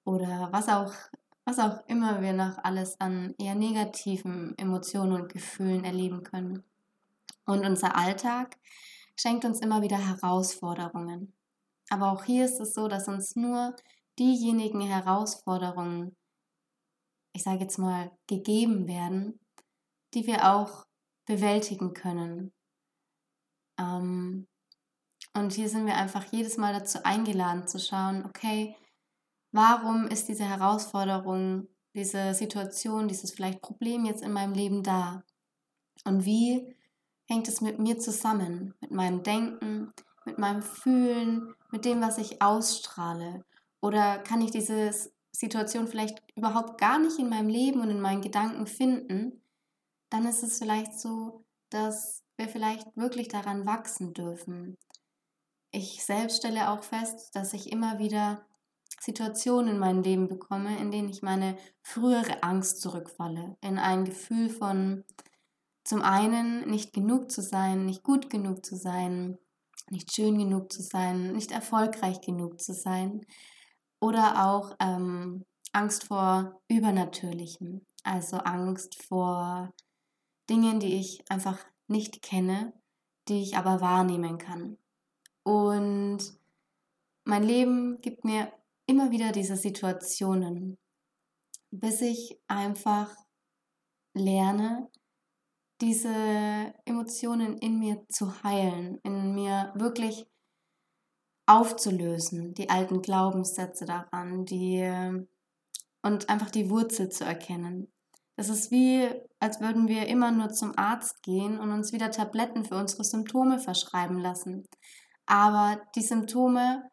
oder 0.03 0.50
was 0.51 0.69
auch, 0.69 0.93
was 1.46 1.60
auch 1.60 1.86
immer 1.88 2.22
wir 2.22 2.34
noch 2.34 2.57
alles 2.63 3.00
an 3.00 3.36
eher 3.38 3.55
negativen 3.55 4.57
Emotionen 4.57 5.22
und 5.22 5.34
Gefühlen 5.34 5.84
erleben 5.84 6.24
können. 6.24 6.63
Und 7.46 7.65
unser 7.65 7.96
Alltag 7.96 8.57
schenkt 9.15 9.46
uns 9.46 9.60
immer 9.60 9.81
wieder 9.81 9.98
Herausforderungen. 9.98 11.34
Aber 11.89 12.12
auch 12.12 12.25
hier 12.25 12.46
ist 12.46 12.60
es 12.60 12.74
so, 12.74 12.88
dass 12.88 13.07
uns 13.07 13.36
nur 13.36 13.75
diejenigen 14.19 14.81
Herausforderungen, 14.81 16.15
ich 17.34 17.43
sage 17.43 17.62
jetzt 17.62 17.77
mal, 17.77 18.12
gegeben 18.27 18.88
werden, 18.88 19.39
die 20.13 20.27
wir 20.27 20.53
auch 20.53 20.86
bewältigen 21.25 21.93
können. 21.93 22.53
Ähm, 23.77 24.48
und 25.38 25.53
hier 25.53 25.70
sind 25.70 25.86
wir 25.86 25.96
einfach 25.96 26.25
jedes 26.32 26.58
Mal 26.58 26.74
dazu 26.74 27.00
eingeladen 27.03 27.67
zu 27.67 27.79
schauen, 27.79 28.25
okay, 28.25 28.75
warum 29.51 30.08
ist 30.08 30.27
diese 30.27 30.44
Herausforderung, 30.44 31.67
diese 31.94 32.34
Situation, 32.34 33.08
dieses 33.08 33.32
vielleicht 33.32 33.62
Problem 33.62 34.06
jetzt 34.06 34.24
in 34.24 34.34
meinem 34.34 34.53
Leben 34.53 34.84
da? 34.84 35.24
Und 36.06 36.25
wie 36.25 36.75
hängt 37.25 37.48
es 37.48 37.62
mit 37.62 37.79
mir 37.79 38.00
zusammen, 38.00 38.74
mit 38.82 38.91
meinem 38.91 39.24
Denken, 39.24 39.94
mit 40.25 40.38
meinem 40.38 40.62
Fühlen, 40.62 41.53
mit 41.72 41.86
dem, 41.86 42.01
was 42.01 42.17
ich 42.17 42.41
ausstrahle? 42.41 43.46
Oder 43.82 44.17
kann 44.20 44.41
ich 44.41 44.51
diese 44.51 44.91
Situation 45.32 45.88
vielleicht 45.88 46.22
überhaupt 46.36 46.79
gar 46.79 47.00
nicht 47.00 47.20
in 47.20 47.29
meinem 47.29 47.50
Leben 47.50 47.82
und 47.82 47.89
in 47.89 48.01
meinen 48.01 48.22
Gedanken 48.22 48.65
finden? 48.65 49.41
Dann 50.10 50.25
ist 50.25 50.44
es 50.44 50.58
vielleicht 50.60 51.00
so, 51.00 51.44
dass 51.70 52.24
wir 52.38 52.48
vielleicht 52.48 52.96
wirklich 52.96 53.27
daran 53.27 53.65
wachsen 53.65 54.13
dürfen. 54.13 54.77
Ich 55.77 56.03
selbst 56.03 56.38
stelle 56.38 56.72
auch 56.72 56.81
fest, 56.81 57.36
dass 57.36 57.53
ich 57.53 57.72
immer 57.72 58.00
wieder 58.00 58.43
Situationen 59.00 59.75
in 59.75 59.79
meinem 59.79 60.01
Leben 60.01 60.27
bekomme, 60.27 60.75
in 60.79 60.89
denen 60.89 61.07
ich 61.07 61.22
meine 61.22 61.55
frühere 61.84 62.41
Angst 62.41 62.81
zurückfalle, 62.81 63.55
in 63.62 63.77
ein 63.77 64.03
Gefühl 64.03 64.50
von 64.50 65.03
zum 65.84 66.01
einen 66.01 66.67
nicht 66.67 66.93
genug 66.93 67.29
zu 67.29 67.43
sein, 67.43 67.86
nicht 67.86 68.01
gut 68.01 68.31
genug 68.31 68.65
zu 68.65 68.75
sein, 68.75 69.38
nicht 69.91 70.12
schön 70.15 70.39
genug 70.39 70.74
zu 70.74 70.81
sein, 70.81 71.34
nicht 71.34 71.51
erfolgreich 71.51 72.22
genug 72.22 72.60
zu 72.60 72.74
sein 72.74 73.24
oder 74.01 74.48
auch 74.48 74.75
ähm, 74.79 75.46
Angst 75.74 76.05
vor 76.05 76.60
Übernatürlichem, 76.69 77.86
also 78.01 78.38
Angst 78.38 78.96
vor 79.03 79.75
Dingen, 80.50 80.79
die 80.79 80.96
ich 80.96 81.24
einfach 81.29 81.60
nicht 81.88 82.24
kenne, 82.24 82.74
die 83.27 83.43
ich 83.43 83.57
aber 83.57 83.79
wahrnehmen 83.79 84.39
kann. 84.39 84.79
Und 85.48 86.20
mein 87.24 87.42
Leben 87.42 88.01
gibt 88.01 88.25
mir 88.25 88.51
immer 88.86 89.12
wieder 89.12 89.32
diese 89.32 89.56
Situationen, 89.56 90.77
bis 91.72 92.01
ich 92.01 92.38
einfach 92.50 93.16
lerne, 94.13 94.89
diese 95.80 96.13
Emotionen 96.84 97.58
in 97.60 97.80
mir 97.80 98.06
zu 98.10 98.44
heilen, 98.44 99.00
in 99.04 99.36
mir 99.36 99.72
wirklich 99.74 100.27
aufzulösen, 101.46 102.54
die 102.54 102.70
alten 102.70 103.01
Glaubenssätze 103.01 103.86
daran, 103.86 104.44
die 104.44 104.84
und 106.01 106.27
einfach 106.27 106.51
die 106.51 106.70
Wurzel 106.70 107.08
zu 107.08 107.24
erkennen. 107.24 107.88
Es 108.36 108.50
ist 108.50 108.70
wie, 108.70 109.08
als 109.39 109.62
würden 109.62 109.88
wir 109.88 110.08
immer 110.08 110.32
nur 110.32 110.50
zum 110.50 110.77
Arzt 110.77 111.24
gehen 111.24 111.58
und 111.58 111.72
uns 111.72 111.94
wieder 111.94 112.12
Tabletten 112.12 112.66
für 112.66 112.75
unsere 112.75 113.06
Symptome 113.06 113.60
verschreiben 113.60 114.20
lassen. 114.20 114.68
Aber 115.27 115.81
die 115.96 116.01
Symptome 116.01 116.89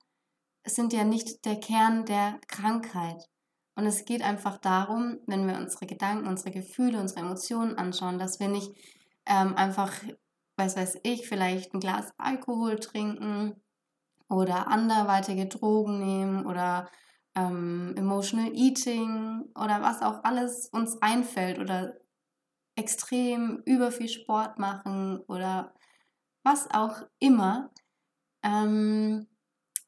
sind 0.67 0.93
ja 0.93 1.05
nicht 1.05 1.45
der 1.45 1.59
Kern 1.61 2.05
der 2.05 2.39
Krankheit. 2.49 3.25
Und 3.77 3.87
es 3.87 4.05
geht 4.05 4.23
einfach 4.23 4.59
darum, 4.59 5.19
wenn 5.27 5.47
wir 5.49 5.57
unsere 5.57 5.87
Gedanken, 5.87 6.29
unsere 6.29 6.51
Gefühle, 6.51 7.01
unsere 7.01 7.21
Emotionen 7.21 7.77
anschauen, 7.77 8.19
dass 8.19 8.39
wir 8.41 8.49
nicht 8.49 8.71
ähm, 9.27 9.55
einfach, 9.57 9.93
was 10.57 10.77
weiß 10.77 10.99
ich, 11.03 11.29
vielleicht 11.29 11.75
ein 11.75 11.81
Glas 11.81 12.13
Alkohol 12.19 12.79
trinken 12.79 13.61
oder 14.29 14.69
anderweitige 14.69 15.47
Drogen 15.47 15.99
nehmen 15.99 16.47
oder 16.47 16.89
ähm, 17.35 17.95
Emotional 17.97 18.53
Eating 18.55 19.45
oder 19.55 19.83
was 19.83 20.03
auch 20.03 20.23
alles 20.25 20.69
uns 20.73 21.01
einfällt 21.03 21.59
oder 21.59 21.95
extrem 22.77 23.63
über 23.65 23.91
viel 23.91 24.09
Sport 24.09 24.59
machen 24.59 25.21
oder 25.27 25.75
was 26.43 26.71
auch 26.71 27.03
immer. 27.19 27.71
Ähm, 28.45 29.27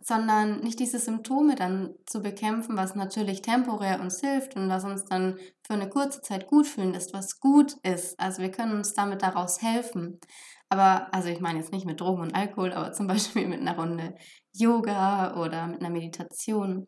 sondern 0.07 0.61
nicht 0.61 0.79
diese 0.79 1.01
Symptome 1.01 1.57
dann 1.57 1.95
zu 2.07 2.23
bekämpfen, 2.23 2.77
was 2.77 2.95
natürlich 2.95 3.43
temporär 3.43 4.01
uns 4.01 4.21
hilft 4.21 4.55
und 4.55 4.69
was 4.69 4.85
uns 4.85 5.05
dann 5.05 5.37
für 5.67 5.75
eine 5.75 5.89
kurze 5.89 6.21
Zeit 6.23 6.47
gut 6.47 6.69
fühlen 6.69 6.93
lässt, 6.93 7.13
was 7.13 7.41
gut 7.41 7.73
ist. 7.83 8.19
Also 8.21 8.41
wir 8.41 8.53
können 8.53 8.77
uns 8.77 8.95
damit 8.95 9.23
daraus 9.23 9.63
helfen. 9.63 10.21
Aber, 10.69 11.13
also 11.13 11.29
ich 11.29 11.41
meine 11.41 11.59
jetzt 11.59 11.73
nicht 11.73 11.87
mit 11.87 12.01
Drogen 12.01 12.23
und 12.23 12.35
Alkohol, 12.37 12.73
aber 12.73 12.93
zum 12.93 13.07
Beispiel 13.09 13.49
mit 13.49 13.61
einer 13.61 13.77
Runde 13.77 14.15
Yoga 14.53 15.41
oder 15.43 15.67
mit 15.67 15.81
einer 15.81 15.91
Meditation. 15.91 16.87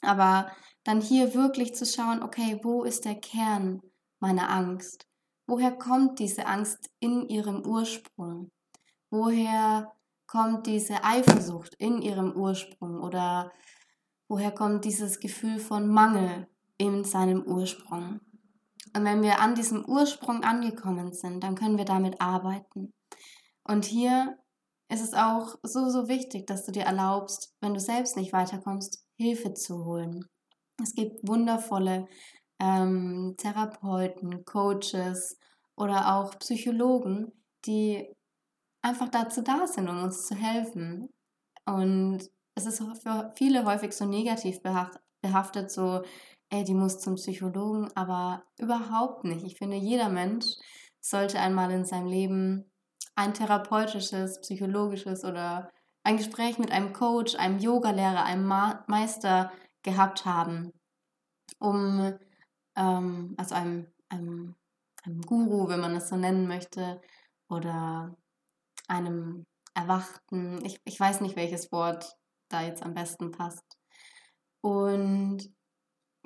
Aber 0.00 0.50
dann 0.84 1.02
hier 1.02 1.34
wirklich 1.34 1.74
zu 1.74 1.84
schauen, 1.84 2.22
okay, 2.22 2.58
wo 2.62 2.84
ist 2.84 3.04
der 3.04 3.16
Kern 3.16 3.82
meiner 4.18 4.50
Angst? 4.50 5.06
Woher 5.46 5.72
kommt 5.72 6.20
diese 6.20 6.46
Angst 6.46 6.90
in 7.00 7.28
ihrem 7.28 7.66
Ursprung? 7.66 8.50
Woher 9.10 9.92
kommt 10.26 10.66
diese 10.66 11.04
Eifersucht 11.04 11.74
in 11.78 12.02
ihrem 12.02 12.32
Ursprung 12.32 13.00
oder 13.00 13.52
woher 14.28 14.50
kommt 14.50 14.84
dieses 14.84 15.20
Gefühl 15.20 15.58
von 15.58 15.88
Mangel 15.88 16.48
in 16.78 17.04
seinem 17.04 17.42
Ursprung. 17.42 18.20
Und 18.94 19.04
wenn 19.04 19.22
wir 19.22 19.40
an 19.40 19.54
diesem 19.54 19.84
Ursprung 19.84 20.42
angekommen 20.42 21.12
sind, 21.12 21.42
dann 21.42 21.54
können 21.54 21.78
wir 21.78 21.84
damit 21.84 22.20
arbeiten. 22.20 22.92
Und 23.64 23.84
hier 23.84 24.38
ist 24.88 25.02
es 25.02 25.14
auch 25.14 25.56
so, 25.62 25.88
so 25.90 26.08
wichtig, 26.08 26.46
dass 26.46 26.64
du 26.64 26.72
dir 26.72 26.84
erlaubst, 26.84 27.54
wenn 27.60 27.74
du 27.74 27.80
selbst 27.80 28.16
nicht 28.16 28.32
weiterkommst, 28.32 29.04
Hilfe 29.16 29.54
zu 29.54 29.84
holen. 29.84 30.24
Es 30.82 30.94
gibt 30.94 31.26
wundervolle 31.26 32.06
ähm, 32.60 33.34
Therapeuten, 33.36 34.44
Coaches 34.44 35.38
oder 35.76 36.14
auch 36.14 36.38
Psychologen, 36.38 37.32
die 37.66 38.15
einfach 38.82 39.08
dazu 39.08 39.42
da 39.42 39.66
sind, 39.66 39.88
um 39.88 40.02
uns 40.02 40.26
zu 40.26 40.34
helfen. 40.34 41.08
Und 41.64 42.20
es 42.54 42.66
ist 42.66 42.82
für 43.02 43.32
viele 43.36 43.64
häufig 43.64 43.92
so 43.92 44.04
negativ 44.06 44.60
behaftet, 44.62 45.70
so, 45.70 46.02
ey, 46.50 46.64
die 46.64 46.74
muss 46.74 47.00
zum 47.00 47.16
Psychologen, 47.16 47.88
aber 47.94 48.44
überhaupt 48.58 49.24
nicht. 49.24 49.44
Ich 49.44 49.56
finde, 49.56 49.76
jeder 49.76 50.08
Mensch 50.08 50.46
sollte 51.00 51.38
einmal 51.38 51.70
in 51.70 51.84
seinem 51.84 52.06
Leben 52.06 52.70
ein 53.14 53.34
therapeutisches, 53.34 54.40
psychologisches 54.40 55.24
oder 55.24 55.70
ein 56.04 56.18
Gespräch 56.18 56.58
mit 56.58 56.70
einem 56.70 56.92
Coach, 56.92 57.34
einem 57.34 57.58
Yogalehrer, 57.58 58.24
einem 58.24 58.46
Ma 58.46 58.84
Meister 58.86 59.50
gehabt 59.82 60.24
haben, 60.24 60.72
um, 61.58 62.14
ähm, 62.76 63.34
also 63.36 63.54
einem, 63.54 63.86
einem, 64.08 64.54
einem 65.02 65.22
Guru, 65.22 65.68
wenn 65.68 65.80
man 65.80 65.96
es 65.96 66.08
so 66.08 66.16
nennen 66.16 66.46
möchte, 66.46 67.00
oder 67.48 68.16
einem 68.88 69.46
Erwachten. 69.74 70.64
Ich, 70.64 70.80
ich 70.84 70.98
weiß 70.98 71.20
nicht, 71.20 71.36
welches 71.36 71.70
Wort 71.72 72.16
da 72.48 72.62
jetzt 72.62 72.82
am 72.82 72.94
besten 72.94 73.30
passt. 73.30 73.64
Und 74.60 75.50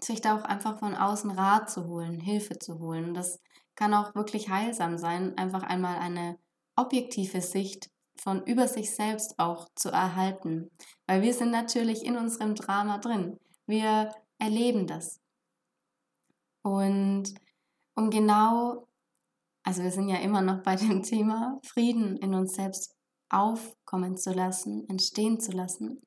sich 0.01 0.21
da 0.21 0.39
auch 0.39 0.45
einfach 0.45 0.79
von 0.79 0.95
außen 0.95 1.31
Rat 1.31 1.71
zu 1.71 1.87
holen, 1.87 2.21
Hilfe 2.21 2.59
zu 2.59 2.79
holen. 2.79 3.15
Das 3.15 3.41
kann 3.75 3.95
auch 3.95 4.15
wirklich 4.15 4.49
heilsam 4.49 4.99
sein, 4.99 5.37
einfach 5.37 5.63
einmal 5.63 5.99
eine 5.99 6.39
objektive 6.77 7.41
Sicht 7.41 7.91
von 8.17 8.45
über 8.45 8.69
sich 8.69 8.95
selbst 8.95 9.39
auch 9.39 9.69
zu 9.75 9.91
erhalten. 9.91 10.71
Weil 11.07 11.23
wir 11.23 11.35
sind 11.35 11.51
natürlich 11.51 12.05
in 12.05 12.17
unserem 12.17 12.55
Drama 12.55 12.99
drin. 12.99 13.39
Wir 13.67 14.15
erleben 14.39 14.87
das. 14.87 15.21
Und 16.63 17.35
um 17.95 18.11
genau 18.11 18.87
also 19.63 19.83
wir 19.83 19.91
sind 19.91 20.09
ja 20.09 20.17
immer 20.17 20.43
noch 20.43 20.63
bei 20.63 20.77
dem 20.77 21.03
Thema 21.03 21.61
Frieden 21.65 22.17
in 22.17 22.35
uns 22.35 22.55
selbst 22.55 22.97
aufkommen 23.29 24.17
zu 24.17 24.33
lassen, 24.33 24.89
entstehen 24.89 25.41
zu 25.41 25.53
lassen. 25.53 26.03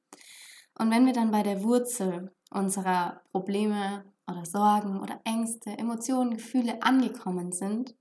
Und 0.78 0.92
wenn 0.92 1.06
wir 1.06 1.14
dann 1.14 1.32
bei 1.32 1.44
der 1.44 1.64
Wurzel 1.64 2.34
unserer 2.50 3.22
Probleme 3.32 4.06
oder 4.28 4.46
Sorgen 4.46 5.00
oder 5.00 5.22
Ängste, 5.24 5.72
Emotionen, 5.78 6.36
Gefühle 6.36 6.82
angekommen 6.82 7.52
sind, 7.52 7.96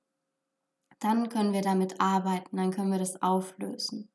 dann 1.00 1.28
können 1.28 1.52
wir 1.52 1.62
damit 1.62 2.00
arbeiten, 2.00 2.56
dann 2.56 2.70
können 2.70 2.92
wir 2.92 2.98
das 2.98 3.20
auflösen. 3.22 4.10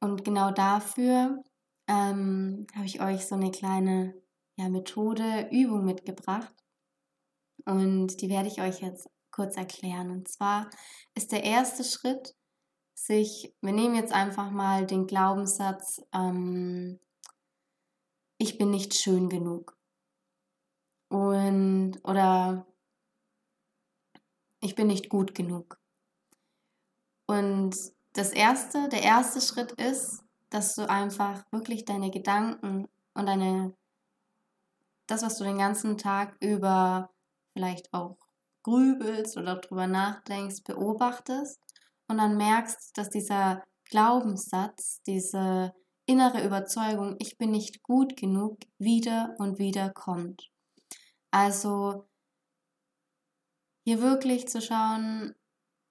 Und 0.00 0.24
genau 0.24 0.52
dafür 0.52 1.42
ähm, 1.88 2.66
habe 2.74 2.86
ich 2.86 3.00
euch 3.00 3.26
so 3.26 3.34
eine 3.34 3.50
kleine 3.50 4.14
ja, 4.56 4.68
Methode, 4.68 5.48
Übung 5.50 5.84
mitgebracht. 5.84 6.54
Und 7.64 8.20
die 8.20 8.28
werde 8.28 8.48
ich 8.48 8.60
euch 8.60 8.80
jetzt 8.80 9.10
kurz 9.38 9.56
erklären. 9.56 10.10
Und 10.10 10.26
zwar 10.26 10.68
ist 11.14 11.30
der 11.30 11.44
erste 11.44 11.84
Schritt, 11.84 12.34
sich, 12.94 13.54
wir 13.60 13.72
nehmen 13.72 13.94
jetzt 13.94 14.12
einfach 14.12 14.50
mal 14.50 14.84
den 14.84 15.06
Glaubenssatz, 15.06 16.02
ähm, 16.12 16.98
ich 18.36 18.58
bin 18.58 18.70
nicht 18.70 18.94
schön 18.94 19.28
genug. 19.28 19.76
Und 21.08 22.00
oder 22.02 22.66
ich 24.60 24.74
bin 24.74 24.88
nicht 24.88 25.08
gut 25.08 25.36
genug. 25.36 25.78
Und 27.26 27.76
das 28.14 28.32
erste, 28.32 28.88
der 28.88 29.02
erste 29.04 29.40
Schritt 29.40 29.70
ist, 29.72 30.24
dass 30.50 30.74
du 30.74 30.88
einfach 30.88 31.44
wirklich 31.52 31.84
deine 31.84 32.10
Gedanken 32.10 32.88
und 33.14 33.26
deine 33.26 33.76
das, 35.06 35.22
was 35.22 35.38
du 35.38 35.44
den 35.44 35.58
ganzen 35.58 35.96
Tag 35.96 36.36
über 36.40 37.10
vielleicht 37.52 37.94
auch 37.94 38.27
grübelst 38.68 39.36
oder 39.38 39.56
darüber 39.56 39.86
nachdenkst, 39.86 40.62
beobachtest 40.64 41.58
und 42.06 42.18
dann 42.18 42.36
merkst, 42.36 42.96
dass 42.96 43.08
dieser 43.08 43.62
Glaubenssatz, 43.84 45.00
diese 45.06 45.72
innere 46.04 46.44
Überzeugung, 46.44 47.16
ich 47.18 47.38
bin 47.38 47.50
nicht 47.50 47.82
gut 47.82 48.16
genug, 48.16 48.58
wieder 48.78 49.34
und 49.38 49.58
wieder 49.58 49.90
kommt. 49.90 50.50
Also 51.30 52.08
hier 53.84 54.02
wirklich 54.02 54.48
zu 54.48 54.60
schauen, 54.60 55.34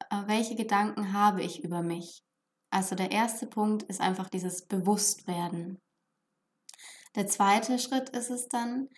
äh, 0.10 0.24
welche 0.28 0.56
Gedanken 0.56 1.14
habe 1.14 1.42
ich 1.42 1.64
über 1.64 1.82
mich. 1.82 2.24
Also 2.70 2.96
der 2.96 3.12
erste 3.12 3.48
Punkt 3.48 3.84
ist 3.84 4.02
einfach 4.02 4.30
dieses 4.30 4.68
Bewusstwerden. 4.68 5.80
Der 7.16 7.28
zweite 7.28 7.80
Schritt 7.80 8.10
ist 8.10 8.30
es 8.30 8.48
dann, 8.48 8.90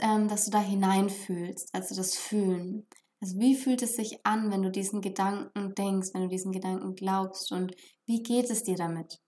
ähm, 0.00 0.28
dass 0.28 0.44
du 0.46 0.50
da 0.50 0.60
hineinfühlst, 0.60 1.74
also 1.74 1.94
das 1.94 2.16
Fühlen. 2.16 2.86
Also 3.20 3.38
wie 3.38 3.54
fühlt 3.54 3.82
es 3.82 3.96
sich 3.96 4.24
an, 4.24 4.50
wenn 4.50 4.62
du 4.62 4.70
diesen 4.70 5.00
Gedanken 5.00 5.74
denkst, 5.74 6.10
wenn 6.12 6.22
du 6.22 6.28
diesen 6.28 6.52
Gedanken 6.52 6.94
glaubst 6.94 7.52
und 7.52 7.74
wie 8.06 8.22
geht 8.22 8.50
es 8.50 8.64
dir 8.64 8.76
damit? 8.76 9.20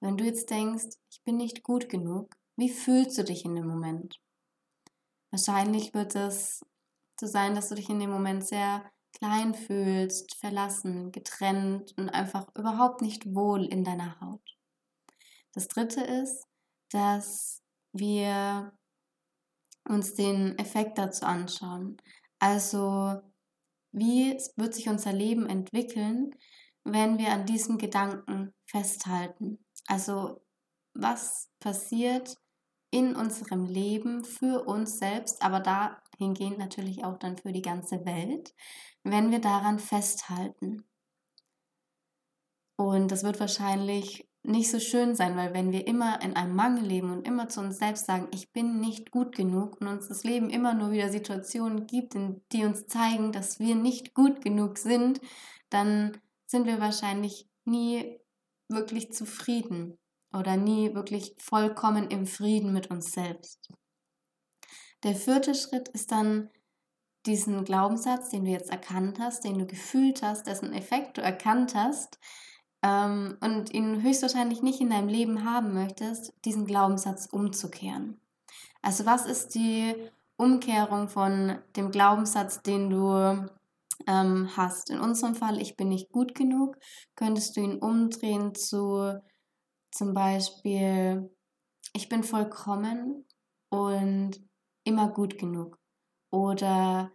Wenn 0.00 0.16
du 0.16 0.24
jetzt 0.24 0.50
denkst, 0.50 0.96
ich 1.10 1.22
bin 1.24 1.36
nicht 1.36 1.62
gut 1.62 1.88
genug, 1.88 2.34
wie 2.56 2.70
fühlst 2.70 3.18
du 3.18 3.24
dich 3.24 3.44
in 3.44 3.54
dem 3.54 3.66
Moment? 3.66 4.18
Wahrscheinlich 5.30 5.92
wird 5.92 6.14
es 6.14 6.64
so 7.20 7.26
sein, 7.26 7.54
dass 7.54 7.68
du 7.68 7.74
dich 7.74 7.88
in 7.88 7.98
dem 7.98 8.10
Moment 8.10 8.46
sehr 8.46 8.90
klein 9.18 9.54
fühlst, 9.54 10.36
verlassen, 10.36 11.12
getrennt 11.12 11.92
und 11.96 12.08
einfach 12.10 12.46
überhaupt 12.54 13.02
nicht 13.02 13.34
wohl 13.34 13.64
in 13.64 13.84
deiner 13.84 14.20
Haut. 14.20 14.56
Das 15.52 15.68
dritte 15.68 16.02
ist, 16.02 16.46
dass 16.90 17.62
wir 17.92 18.72
uns 19.88 20.14
den 20.14 20.58
Effekt 20.58 20.98
dazu 20.98 21.24
anschauen. 21.24 21.96
Also, 22.38 23.20
wie 23.92 24.36
wird 24.56 24.74
sich 24.74 24.88
unser 24.88 25.12
Leben 25.12 25.46
entwickeln, 25.46 26.34
wenn 26.84 27.18
wir 27.18 27.32
an 27.32 27.46
diesem 27.46 27.78
Gedanken 27.78 28.52
festhalten? 28.66 29.64
Also, 29.86 30.42
was 30.94 31.50
passiert 31.60 32.36
in 32.90 33.16
unserem 33.16 33.64
Leben 33.64 34.24
für 34.24 34.64
uns 34.66 34.98
selbst, 34.98 35.42
aber 35.42 35.60
dahingehend 35.60 36.58
natürlich 36.58 37.04
auch 37.04 37.18
dann 37.18 37.36
für 37.36 37.52
die 37.52 37.62
ganze 37.62 38.04
Welt, 38.04 38.54
wenn 39.02 39.30
wir 39.30 39.40
daran 39.40 39.78
festhalten? 39.78 40.84
Und 42.76 43.10
das 43.10 43.22
wird 43.24 43.40
wahrscheinlich 43.40 44.28
nicht 44.46 44.70
so 44.70 44.78
schön 44.78 45.14
sein, 45.14 45.36
weil 45.36 45.54
wenn 45.54 45.72
wir 45.72 45.86
immer 45.86 46.22
in 46.22 46.36
einem 46.36 46.54
Mangel 46.54 46.84
leben 46.84 47.10
und 47.10 47.26
immer 47.26 47.48
zu 47.48 47.60
uns 47.60 47.78
selbst 47.78 48.06
sagen, 48.06 48.28
ich 48.32 48.52
bin 48.52 48.80
nicht 48.80 49.10
gut 49.10 49.34
genug 49.34 49.80
und 49.80 49.88
uns 49.88 50.08
das 50.08 50.24
Leben 50.24 50.50
immer 50.50 50.74
nur 50.74 50.92
wieder 50.92 51.08
Situationen 51.08 51.86
gibt, 51.86 52.14
die 52.52 52.64
uns 52.64 52.86
zeigen, 52.86 53.32
dass 53.32 53.58
wir 53.58 53.74
nicht 53.74 54.14
gut 54.14 54.42
genug 54.42 54.78
sind, 54.78 55.20
dann 55.70 56.16
sind 56.46 56.66
wir 56.66 56.80
wahrscheinlich 56.80 57.48
nie 57.64 58.18
wirklich 58.68 59.12
zufrieden 59.12 59.98
oder 60.32 60.56
nie 60.56 60.94
wirklich 60.94 61.34
vollkommen 61.38 62.08
im 62.10 62.26
Frieden 62.26 62.72
mit 62.72 62.90
uns 62.90 63.12
selbst. 63.12 63.72
Der 65.02 65.14
vierte 65.14 65.54
Schritt 65.54 65.88
ist 65.88 66.12
dann 66.12 66.50
diesen 67.26 67.64
Glaubenssatz, 67.64 68.30
den 68.30 68.44
du 68.44 68.50
jetzt 68.50 68.70
erkannt 68.70 69.18
hast, 69.18 69.44
den 69.44 69.58
du 69.58 69.66
gefühlt 69.66 70.22
hast, 70.22 70.46
dessen 70.46 70.72
Effekt 70.72 71.18
du 71.18 71.22
erkannt 71.22 71.74
hast, 71.74 72.18
ähm, 72.82 73.36
und 73.40 73.72
ihn 73.72 74.02
höchstwahrscheinlich 74.02 74.62
nicht 74.62 74.80
in 74.80 74.90
deinem 74.90 75.08
Leben 75.08 75.44
haben 75.44 75.74
möchtest, 75.74 76.32
diesen 76.44 76.66
Glaubenssatz 76.66 77.26
umzukehren. 77.30 78.20
Also 78.82 79.06
was 79.06 79.26
ist 79.26 79.54
die 79.54 79.94
Umkehrung 80.36 81.08
von 81.08 81.58
dem 81.76 81.90
Glaubenssatz, 81.90 82.62
den 82.62 82.90
du 82.90 83.48
ähm, 84.06 84.50
hast? 84.56 84.90
In 84.90 85.00
unserem 85.00 85.34
Fall, 85.34 85.60
ich 85.60 85.76
bin 85.76 85.88
nicht 85.88 86.12
gut 86.12 86.34
genug, 86.34 86.76
könntest 87.14 87.56
du 87.56 87.60
ihn 87.60 87.78
umdrehen 87.78 88.54
zu 88.54 89.20
zum 89.90 90.12
Beispiel, 90.12 91.30
ich 91.94 92.10
bin 92.10 92.22
vollkommen 92.22 93.24
und 93.70 94.32
immer 94.84 95.08
gut 95.08 95.38
genug. 95.38 95.78
Oder 96.30 97.12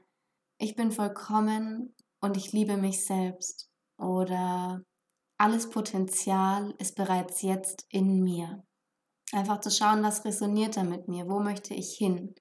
ich 0.58 0.76
bin 0.76 0.92
vollkommen 0.92 1.96
und 2.22 2.38
ich 2.38 2.52
liebe 2.52 2.78
mich 2.78 3.06
selbst. 3.06 3.70
Oder 3.98 4.84
alles 5.42 5.72
Potenzial 5.72 6.76
ist 6.78 6.96
bereits 6.96 7.42
jetzt 7.42 7.88
in 7.90 8.22
mir. 8.22 8.64
Einfach 9.32 9.60
zu 9.60 9.72
schauen, 9.72 10.04
was 10.04 10.24
resoniert 10.24 10.78
da 10.78 10.84
mit 10.84 11.08
mir, 11.08 11.28
wo 11.28 11.40
möchte 11.40 11.74
ich 11.74 11.96
hin. 11.98 12.36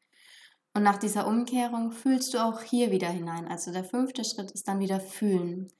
Und 0.75 0.83
nach 0.83 0.99
dieser 0.99 1.27
Umkehrung 1.27 1.93
fühlst 1.93 2.35
du 2.35 2.45
auch 2.45 2.61
hier 2.61 2.91
wieder 2.91 3.09
hinein. 3.09 3.49
Also 3.49 3.73
der 3.73 3.85
fünfte 3.85 4.23
Schritt 4.23 4.51
ist 4.51 4.69
dann 4.69 4.81
wieder 4.81 5.01
fühlen. 5.01 5.73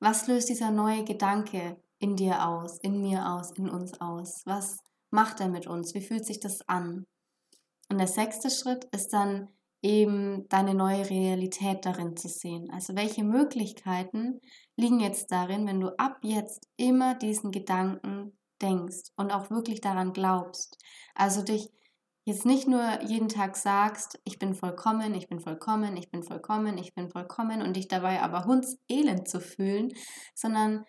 Was 0.00 0.26
löst 0.26 0.48
dieser 0.48 0.72
neue 0.72 1.04
Gedanke 1.04 1.80
in 2.00 2.16
dir 2.16 2.44
aus, 2.44 2.80
in 2.80 3.00
mir 3.00 3.24
aus, 3.24 3.52
in 3.52 3.70
uns 3.70 4.00
aus? 4.00 4.42
Was 4.44 4.78
macht 5.10 5.38
er 5.38 5.48
mit 5.48 5.68
uns? 5.68 5.94
Wie 5.94 6.02
fühlt 6.02 6.26
sich 6.26 6.40
das 6.40 6.68
an? 6.68 7.06
Und 7.88 7.98
der 7.98 8.08
sechste 8.08 8.50
Schritt 8.50 8.82
ist 8.86 9.12
dann 9.12 9.48
eben 9.84 10.48
deine 10.48 10.74
neue 10.74 11.08
Realität 11.10 11.84
darin 11.84 12.16
zu 12.16 12.26
sehen. 12.28 12.70
Also 12.72 12.96
welche 12.96 13.22
Möglichkeiten 13.22 14.40
liegen 14.76 14.98
jetzt 14.98 15.30
darin, 15.30 15.66
wenn 15.66 15.78
du 15.78 15.88
ab 15.98 16.20
jetzt 16.22 16.66
immer 16.78 17.14
diesen 17.14 17.52
Gedanken 17.52 18.32
denkst 18.62 19.10
und 19.16 19.30
auch 19.30 19.50
wirklich 19.50 19.82
daran 19.82 20.14
glaubst. 20.14 20.78
Also 21.14 21.42
dich 21.42 21.68
jetzt 22.24 22.46
nicht 22.46 22.66
nur 22.66 23.02
jeden 23.02 23.28
Tag 23.28 23.56
sagst, 23.56 24.18
ich 24.24 24.38
bin 24.38 24.54
vollkommen, 24.54 25.14
ich 25.14 25.28
bin 25.28 25.40
vollkommen, 25.40 25.98
ich 25.98 26.10
bin 26.10 26.22
vollkommen, 26.22 26.78
ich 26.78 26.94
bin 26.94 27.10
vollkommen 27.10 27.60
und 27.60 27.76
dich 27.76 27.86
dabei 27.86 28.22
aber 28.22 28.46
hundselend 28.46 29.28
zu 29.28 29.38
fühlen, 29.38 29.92
sondern 30.34 30.86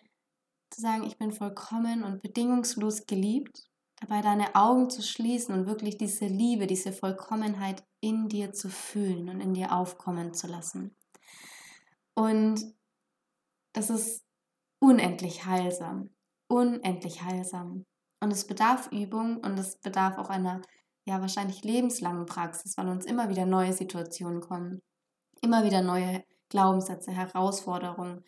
zu 0.70 0.80
sagen, 0.80 1.04
ich 1.04 1.18
bin 1.18 1.32
vollkommen 1.32 2.02
und 2.02 2.22
bedingungslos 2.22 3.06
geliebt 3.06 3.68
dabei 3.96 4.20
deine 4.20 4.54
Augen 4.54 4.90
zu 4.90 5.02
schließen 5.02 5.54
und 5.54 5.66
wirklich 5.66 5.96
diese 5.96 6.26
Liebe, 6.26 6.66
diese 6.66 6.92
Vollkommenheit 6.92 7.84
in 8.00 8.28
dir 8.28 8.52
zu 8.52 8.68
fühlen 8.68 9.28
und 9.28 9.40
in 9.40 9.54
dir 9.54 9.72
aufkommen 9.72 10.34
zu 10.34 10.46
lassen. 10.46 10.94
Und 12.14 12.74
das 13.72 13.90
ist 13.90 14.24
unendlich 14.78 15.46
heilsam, 15.46 16.10
unendlich 16.48 17.22
heilsam. 17.22 17.84
Und 18.20 18.32
es 18.32 18.46
bedarf 18.46 18.90
Übung 18.92 19.38
und 19.38 19.58
es 19.58 19.78
bedarf 19.78 20.18
auch 20.18 20.30
einer, 20.30 20.62
ja, 21.06 21.20
wahrscheinlich 21.20 21.62
lebenslangen 21.62 22.26
Praxis, 22.26 22.76
weil 22.76 22.88
uns 22.88 23.04
immer 23.04 23.28
wieder 23.28 23.46
neue 23.46 23.72
Situationen 23.72 24.40
kommen, 24.40 24.80
immer 25.42 25.64
wieder 25.64 25.82
neue 25.82 26.24
Glaubenssätze, 26.48 27.12
Herausforderungen, 27.12 28.24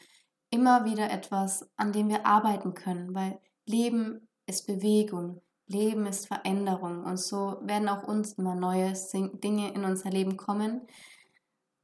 immer 0.50 0.84
wieder 0.84 1.10
etwas, 1.10 1.68
an 1.76 1.92
dem 1.92 2.08
wir 2.08 2.26
arbeiten 2.26 2.74
können, 2.74 3.14
weil 3.14 3.40
Leben 3.66 4.28
ist 4.46 4.66
Bewegung, 4.66 5.42
Leben 5.68 6.06
ist 6.06 6.26
Veränderung 6.26 7.04
und 7.04 7.18
so 7.18 7.58
werden 7.62 7.88
auch 7.88 8.02
uns 8.02 8.32
immer 8.32 8.54
neue 8.54 8.92
Dinge 9.12 9.72
in 9.74 9.84
unser 9.84 10.10
Leben 10.10 10.36
kommen, 10.36 10.86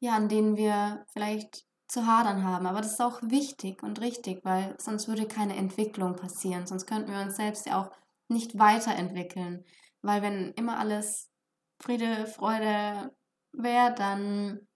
ja, 0.00 0.14
an 0.14 0.28
denen 0.28 0.56
wir 0.56 1.04
vielleicht 1.12 1.66
zu 1.86 2.06
hadern 2.06 2.44
haben. 2.44 2.66
Aber 2.66 2.80
das 2.80 2.92
ist 2.92 3.02
auch 3.02 3.20
wichtig 3.22 3.82
und 3.82 4.00
richtig, 4.00 4.44
weil 4.44 4.74
sonst 4.78 5.06
würde 5.06 5.26
keine 5.26 5.56
Entwicklung 5.56 6.16
passieren. 6.16 6.66
Sonst 6.66 6.86
könnten 6.86 7.12
wir 7.12 7.20
uns 7.20 7.36
selbst 7.36 7.66
ja 7.66 7.80
auch 7.80 7.90
nicht 8.28 8.58
weiterentwickeln. 8.58 9.64
Weil 10.02 10.22
wenn 10.22 10.52
immer 10.54 10.78
alles 10.78 11.30
Friede, 11.78 12.26
Freude 12.26 13.14
wäre, 13.52 13.94
dann, 13.94 14.66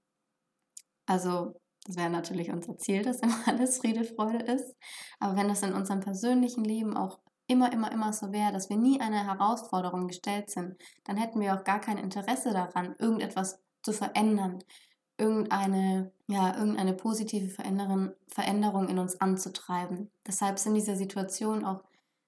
also 1.06 1.60
das 1.86 1.96
wäre 1.96 2.10
natürlich 2.10 2.50
unser 2.50 2.76
Ziel, 2.76 3.02
dass 3.02 3.20
immer 3.20 3.36
alles 3.46 3.78
Friede, 3.78 4.04
Freude 4.04 4.44
ist. 4.44 4.76
Aber 5.18 5.36
wenn 5.36 5.48
das 5.48 5.62
in 5.62 5.72
unserem 5.72 6.00
persönlichen 6.00 6.64
Leben 6.64 6.96
auch 6.96 7.20
immer, 7.48 7.72
immer, 7.72 7.90
immer 7.90 8.12
so 8.12 8.30
wäre, 8.32 8.52
dass 8.52 8.70
wir 8.70 8.76
nie 8.76 9.00
einer 9.00 9.26
Herausforderung 9.26 10.06
gestellt 10.06 10.50
sind, 10.50 10.76
dann 11.04 11.16
hätten 11.16 11.40
wir 11.40 11.54
auch 11.54 11.64
gar 11.64 11.80
kein 11.80 11.98
Interesse 11.98 12.52
daran, 12.52 12.94
irgendetwas 12.98 13.60
zu 13.82 13.92
verändern, 13.92 14.62
irgendeine, 15.16 16.12
ja, 16.28 16.56
irgendeine 16.56 16.94
positive 16.94 17.48
Veränderung 17.48 18.88
in 18.88 18.98
uns 18.98 19.20
anzutreiben. 19.20 20.10
Deshalb 20.26 20.58
sind 20.58 20.74
diese 20.74 20.94
Situationen 20.94 21.64
auch 21.64 21.82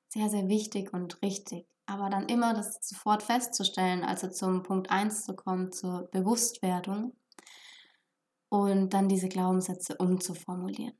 sehr, 0.08 0.28
sehr 0.28 0.48
wichtig 0.48 0.92
und 0.92 1.22
richtig. 1.22 1.66
Aber 1.86 2.08
dann 2.08 2.26
immer 2.28 2.54
das 2.54 2.78
sofort 2.80 3.22
festzustellen, 3.22 4.04
also 4.04 4.28
zum 4.28 4.62
Punkt 4.62 4.90
1 4.90 5.24
zu 5.24 5.34
kommen, 5.34 5.70
zur 5.70 6.08
Bewusstwerdung 6.10 7.12
und 8.48 8.94
dann 8.94 9.08
diese 9.08 9.28
Glaubenssätze 9.28 9.96
umzuformulieren. 9.96 10.94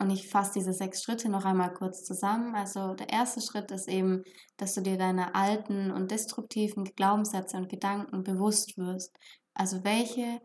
Und 0.00 0.10
ich 0.10 0.28
fasse 0.28 0.54
diese 0.54 0.72
sechs 0.72 1.02
Schritte 1.02 1.28
noch 1.28 1.44
einmal 1.44 1.72
kurz 1.72 2.04
zusammen. 2.04 2.54
Also 2.54 2.94
der 2.94 3.10
erste 3.10 3.40
Schritt 3.40 3.70
ist 3.70 3.88
eben, 3.88 4.24
dass 4.56 4.74
du 4.74 4.80
dir 4.80 4.96
deine 4.96 5.34
alten 5.34 5.90
und 5.90 6.10
destruktiven 6.10 6.84
Glaubenssätze 6.84 7.56
und 7.56 7.68
Gedanken 7.68 8.24
bewusst 8.24 8.76
wirst. 8.76 9.16
Also 9.52 9.84
welche 9.84 10.40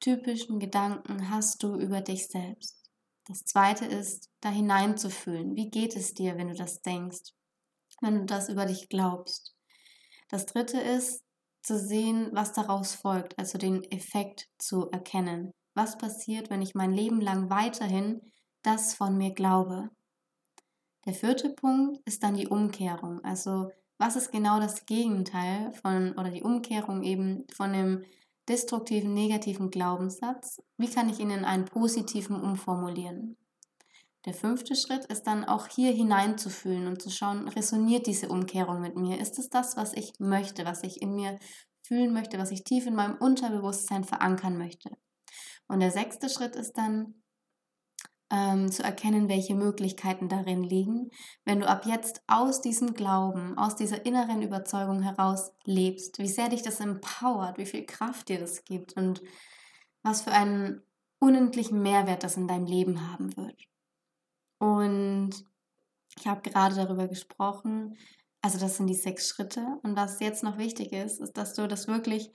typischen 0.00 0.58
Gedanken 0.58 1.30
hast 1.30 1.62
du 1.62 1.76
über 1.76 2.00
dich 2.00 2.26
selbst? 2.26 2.82
Das 3.26 3.44
zweite 3.44 3.86
ist, 3.86 4.30
da 4.40 4.50
hineinzufühlen. 4.50 5.56
Wie 5.56 5.70
geht 5.70 5.96
es 5.96 6.14
dir, 6.14 6.36
wenn 6.36 6.48
du 6.48 6.54
das 6.54 6.82
denkst? 6.82 7.32
Wenn 8.00 8.20
du 8.20 8.24
das 8.24 8.48
über 8.48 8.66
dich 8.66 8.88
glaubst? 8.88 9.54
Das 10.28 10.46
dritte 10.46 10.78
ist, 10.78 11.24
zu 11.62 11.78
sehen, 11.78 12.30
was 12.32 12.52
daraus 12.52 12.94
folgt, 12.94 13.36
also 13.38 13.58
den 13.58 13.82
Effekt 13.90 14.48
zu 14.56 14.88
erkennen. 14.90 15.52
Was 15.74 15.98
passiert, 15.98 16.48
wenn 16.48 16.62
ich 16.62 16.76
mein 16.76 16.92
Leben 16.92 17.20
lang 17.20 17.50
weiterhin 17.50 18.20
das 18.66 18.94
von 18.94 19.16
mir 19.16 19.32
glaube. 19.32 19.90
Der 21.06 21.14
vierte 21.14 21.50
Punkt 21.50 22.00
ist 22.04 22.22
dann 22.22 22.34
die 22.34 22.48
Umkehrung. 22.48 23.22
Also 23.24 23.70
was 23.98 24.16
ist 24.16 24.32
genau 24.32 24.60
das 24.60 24.84
Gegenteil 24.84 25.72
von 25.80 26.12
oder 26.18 26.30
die 26.30 26.42
Umkehrung 26.42 27.02
eben 27.02 27.46
von 27.54 27.72
dem 27.72 28.04
destruktiven, 28.48 29.14
negativen 29.14 29.70
Glaubenssatz? 29.70 30.60
Wie 30.76 30.90
kann 30.90 31.08
ich 31.08 31.20
ihn 31.20 31.30
in 31.30 31.44
einen 31.44 31.64
positiven 31.64 32.40
umformulieren? 32.40 33.36
Der 34.24 34.34
fünfte 34.34 34.74
Schritt 34.74 35.04
ist 35.06 35.22
dann 35.22 35.44
auch 35.44 35.68
hier 35.68 35.92
hineinzufühlen 35.92 36.88
und 36.88 37.00
zu 37.00 37.10
schauen, 37.10 37.46
resoniert 37.48 38.08
diese 38.08 38.28
Umkehrung 38.28 38.80
mit 38.80 38.96
mir? 38.96 39.20
Ist 39.20 39.38
es 39.38 39.48
das, 39.48 39.76
was 39.76 39.92
ich 39.92 40.14
möchte, 40.18 40.64
was 40.64 40.82
ich 40.82 41.00
in 41.00 41.14
mir 41.14 41.38
fühlen 41.82 42.12
möchte, 42.12 42.36
was 42.36 42.50
ich 42.50 42.64
tief 42.64 42.86
in 42.86 42.96
meinem 42.96 43.16
Unterbewusstsein 43.16 44.02
verankern 44.02 44.58
möchte? 44.58 44.90
Und 45.68 45.78
der 45.78 45.92
sechste 45.92 46.28
Schritt 46.28 46.56
ist 46.56 46.72
dann, 46.72 47.22
ähm, 48.30 48.70
zu 48.70 48.82
erkennen, 48.82 49.28
welche 49.28 49.54
Möglichkeiten 49.54 50.28
darin 50.28 50.62
liegen, 50.62 51.10
wenn 51.44 51.60
du 51.60 51.68
ab 51.68 51.86
jetzt 51.86 52.22
aus 52.26 52.60
diesem 52.60 52.94
Glauben, 52.94 53.56
aus 53.56 53.76
dieser 53.76 54.04
inneren 54.04 54.42
Überzeugung 54.42 55.02
heraus 55.02 55.52
lebst, 55.64 56.18
wie 56.18 56.28
sehr 56.28 56.48
dich 56.48 56.62
das 56.62 56.80
empowert, 56.80 57.58
wie 57.58 57.66
viel 57.66 57.86
Kraft 57.86 58.28
dir 58.28 58.40
das 58.40 58.64
gibt 58.64 58.96
und 58.96 59.22
was 60.02 60.22
für 60.22 60.32
einen 60.32 60.82
unendlichen 61.18 61.82
Mehrwert 61.82 62.24
das 62.24 62.36
in 62.36 62.48
deinem 62.48 62.66
Leben 62.66 63.12
haben 63.12 63.36
wird. 63.36 63.60
Und 64.58 65.30
ich 66.18 66.26
habe 66.26 66.48
gerade 66.48 66.74
darüber 66.74 67.08
gesprochen, 67.08 67.96
also 68.42 68.58
das 68.58 68.76
sind 68.76 68.86
die 68.86 68.94
sechs 68.94 69.28
Schritte. 69.28 69.78
Und 69.82 69.96
was 69.96 70.20
jetzt 70.20 70.42
noch 70.42 70.58
wichtig 70.58 70.92
ist, 70.92 71.20
ist, 71.20 71.36
dass 71.36 71.54
du 71.54 71.66
das 71.66 71.88
wirklich 71.88 72.32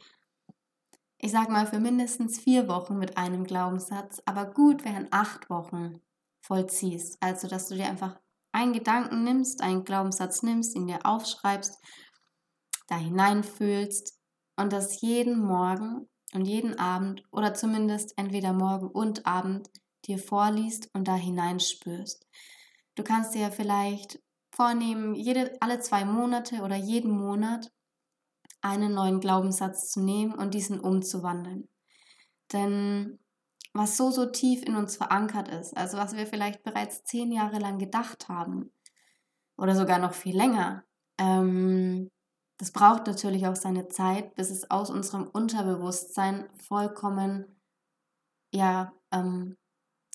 ich 1.24 1.32
sage 1.32 1.52
mal, 1.52 1.68
für 1.68 1.80
mindestens 1.80 2.40
vier 2.40 2.68
Wochen 2.68 2.98
mit 2.98 3.16
einem 3.16 3.44
Glaubenssatz, 3.44 4.24
aber 4.26 4.46
gut 4.46 4.84
wären 4.84 5.08
acht 5.12 5.50
Wochen 5.52 6.02
vollziehst. 6.42 7.18
Also, 7.22 7.48
dass 7.48 7.68
du 7.68 7.76
dir 7.76 7.86
einfach 7.86 8.20
einen 8.52 8.74
Gedanken 8.74 9.24
nimmst, 9.24 9.62
einen 9.62 9.84
Glaubenssatz 9.84 10.42
nimmst, 10.42 10.76
ihn 10.76 10.88
dir 10.88 11.06
aufschreibst, 11.06 11.78
da 12.88 12.98
hineinfühlst 12.98 14.20
und 14.58 14.74
das 14.74 15.00
jeden 15.02 15.40
Morgen 15.40 16.10
und 16.34 16.46
jeden 16.46 16.80
Abend 16.80 17.24
oder 17.32 17.54
zumindest 17.54 18.18
entweder 18.18 18.52
morgen 18.52 18.88
und 18.88 19.28
Abend 19.28 19.70
dir 20.06 20.18
vorliest 20.18 20.90
und 20.94 21.08
da 21.08 21.16
hineinspürst. 21.16 22.26
Du 22.96 23.04
kannst 23.04 23.36
dir 23.36 23.52
vielleicht 23.52 24.20
vornehmen, 24.54 25.14
jede, 25.14 25.56
alle 25.62 25.80
zwei 25.80 26.04
Monate 26.04 26.64
oder 26.64 26.76
jeden 26.76 27.12
Monat 27.12 27.72
einen 28.62 28.94
neuen 28.94 29.20
Glaubenssatz 29.20 29.92
zu 29.92 30.02
nehmen 30.02 30.34
und 30.34 30.54
diesen 30.54 30.80
umzuwandeln. 30.80 31.68
Denn 32.54 33.20
was 33.74 33.98
so, 33.98 34.12
so 34.12 34.26
tief 34.26 34.64
in 34.64 34.76
uns 34.76 34.98
verankert 34.98 35.48
ist, 35.48 35.76
also 35.78 35.98
was 35.98 36.16
wir 36.16 36.28
vielleicht 36.28 36.64
bereits 36.64 37.04
zehn 37.04 37.32
Jahre 37.32 37.60
lang 37.60 37.80
gedacht 37.80 38.28
haben 38.28 38.72
oder 39.58 39.76
sogar 39.76 40.00
noch 40.00 40.14
viel 40.14 40.36
länger, 40.36 40.84
ähm, 41.18 42.10
das 42.58 42.72
braucht 42.72 43.08
natürlich 43.08 43.48
auch 43.48 43.56
seine 43.56 43.88
Zeit, 43.88 44.36
bis 44.36 44.52
es 44.52 44.70
aus 44.70 44.92
unserem 44.92 45.28
Unterbewusstsein 45.28 46.48
vollkommen 46.68 47.60
ja, 48.54 48.94
ähm, 49.12 49.58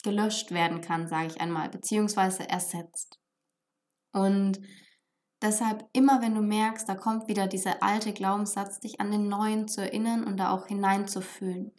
gelöscht 0.02 0.52
werden 0.52 0.80
kann, 0.80 1.09
sage 1.09 1.28
ich 1.28 1.40
einmal, 1.40 1.68
beziehungsweise 1.70 2.48
ersetzt. 2.48 3.18
Und 4.12 4.61
Deshalb 5.42 5.87
immer, 5.92 6.22
wenn 6.22 6.35
du 6.35 6.40
merkst, 6.40 6.88
da 6.88 6.94
kommt 6.94 7.29
wieder 7.29 7.46
dieser 7.46 7.83
alte 7.83 8.12
Glaubenssatz, 8.12 8.81
dich 8.81 9.01
an 9.01 9.11
den 9.11 9.29
neuen 9.29 9.68
zu 9.68 9.83
erinnern 9.83 10.25
und 10.25 10.38
da 10.38 10.51
auch 10.51 10.66
hineinzufühlen. 10.66 11.72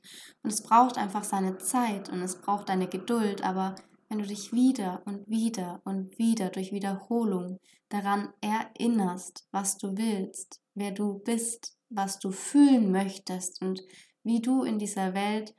Und 0.44 0.54
es 0.54 0.62
braucht 0.62 0.98
einfach 0.98 1.24
seine 1.24 1.58
Zeit 1.58 2.10
und 2.10 2.22
es 2.22 2.40
braucht 2.40 2.70
deine 2.70 2.88
Geduld, 2.88 3.44
aber 3.44 3.76
wenn 4.10 4.20
du 4.20 4.26
dich 4.26 4.54
wieder 4.54 5.02
und 5.06 5.28
wieder 5.28 5.82
und 5.86 6.18
wieder 6.20 6.50
durch 6.50 6.72
Wiederholung 6.72 7.60
daran 7.90 8.32
erinnerst, 8.42 9.48
was 9.52 9.78
du 9.78 9.98
willst, 9.98 10.62
wer 10.76 10.92
du 10.92 11.20
bist, 11.20 11.78
was 11.90 12.20
du 12.20 12.32
fühlen 12.32 12.92
möchtest 12.92 13.62
und 13.62 13.82
wie 14.24 14.42
du 14.42 14.64
in 14.64 14.78
dieser 14.78 15.14
Welt 15.14 15.56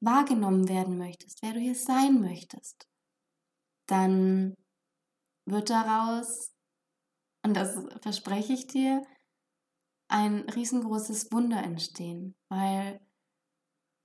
wahrgenommen 0.00 0.68
werden 0.68 0.98
möchtest, 0.98 1.42
wer 1.42 1.52
du 1.52 1.60
hier 1.60 1.74
sein 1.74 2.20
möchtest, 2.20 2.86
dann 3.86 4.54
wird 5.46 5.70
daraus 5.70 6.52
und 7.42 7.54
das 7.54 7.78
verspreche 8.02 8.52
ich 8.52 8.66
dir, 8.66 9.02
ein 10.08 10.48
riesengroßes 10.48 11.30
Wunder 11.32 11.62
entstehen, 11.62 12.34
weil, 12.48 13.00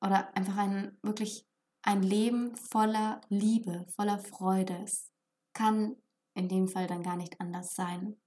oder 0.01 0.35
einfach 0.35 0.57
ein 0.57 0.97
wirklich 1.01 1.47
ein 1.81 2.01
Leben 2.01 2.55
voller 2.55 3.21
Liebe, 3.29 3.85
voller 3.95 4.19
Freude. 4.19 4.77
Es 4.83 5.11
kann 5.53 5.95
in 6.33 6.47
dem 6.49 6.67
Fall 6.67 6.87
dann 6.87 7.03
gar 7.03 7.17
nicht 7.17 7.39
anders 7.39 7.75
sein. 7.75 8.17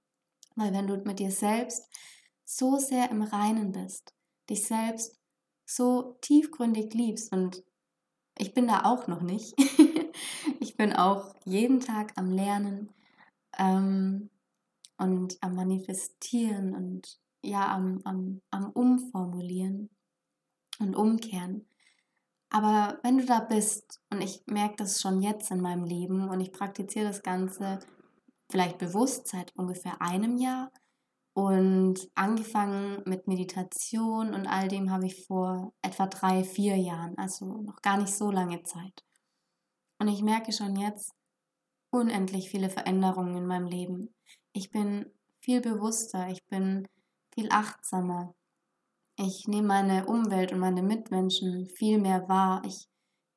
Weil 0.55 0.73
wenn 0.73 0.87
du 0.87 0.97
mit 0.97 1.19
dir 1.19 1.31
selbst 1.31 1.87
so 2.45 2.77
sehr 2.77 3.11
im 3.11 3.21
Reinen 3.21 3.71
bist, 3.71 4.13
dich 4.49 4.65
selbst 4.65 5.19
so 5.65 6.17
tiefgründig 6.21 6.93
liebst 6.93 7.31
und 7.33 7.63
ich 8.37 8.53
bin 8.53 8.67
da 8.67 8.85
auch 8.85 9.07
noch 9.07 9.21
nicht. 9.21 9.53
ich 10.59 10.77
bin 10.77 10.93
auch 10.93 11.35
jeden 11.45 11.79
Tag 11.79 12.13
am 12.15 12.31
Lernen, 12.31 12.93
ähm, 13.57 14.29
und 14.97 15.37
am 15.41 15.55
Manifestieren 15.55 16.75
und 16.75 17.19
ja, 17.43 17.71
am, 17.73 18.01
am, 18.03 18.41
am 18.51 18.71
Umformulieren 18.71 19.89
und 20.79 20.95
Umkehren. 20.95 21.67
Aber 22.49 22.99
wenn 23.03 23.17
du 23.17 23.25
da 23.25 23.39
bist, 23.39 24.01
und 24.09 24.21
ich 24.21 24.43
merke 24.45 24.77
das 24.77 25.01
schon 25.01 25.21
jetzt 25.21 25.51
in 25.51 25.61
meinem 25.61 25.83
Leben 25.83 26.29
und 26.29 26.39
ich 26.39 26.51
praktiziere 26.51 27.07
das 27.07 27.21
Ganze 27.21 27.79
vielleicht 28.49 28.77
bewusst 28.77 29.27
seit 29.27 29.53
ungefähr 29.55 30.01
einem 30.01 30.37
Jahr 30.37 30.71
und 31.33 32.09
angefangen 32.15 33.03
mit 33.05 33.27
Meditation 33.27 34.33
und 34.33 34.47
all 34.47 34.69
dem 34.69 34.91
habe 34.91 35.05
ich 35.05 35.27
vor 35.27 35.73
etwa 35.81 36.07
drei, 36.07 36.43
vier 36.43 36.77
Jahren, 36.77 37.17
also 37.17 37.61
noch 37.61 37.81
gar 37.81 37.97
nicht 37.97 38.13
so 38.13 38.31
lange 38.31 38.63
Zeit. 38.63 39.03
Und 39.99 40.07
ich 40.07 40.21
merke 40.21 40.53
schon 40.53 40.75
jetzt 40.75 41.13
unendlich 41.91 42.49
viele 42.49 42.69
Veränderungen 42.69 43.37
in 43.37 43.45
meinem 43.45 43.67
Leben. 43.67 44.15
Ich 44.57 44.71
bin 44.71 45.05
viel 45.39 45.61
bewusster, 45.61 46.29
ich 46.29 46.43
bin 46.47 46.87
viel 47.31 47.47
achtsamer. 47.51 48.33
Ich 49.15 49.47
nehme 49.47 49.67
meine 49.67 50.07
Umwelt 50.07 50.51
und 50.51 50.57
meine 50.57 50.81
Mitmenschen 50.81 51.67
viel 51.67 51.99
mehr 51.99 52.27
wahr. 52.27 52.63
Ich 52.65 52.87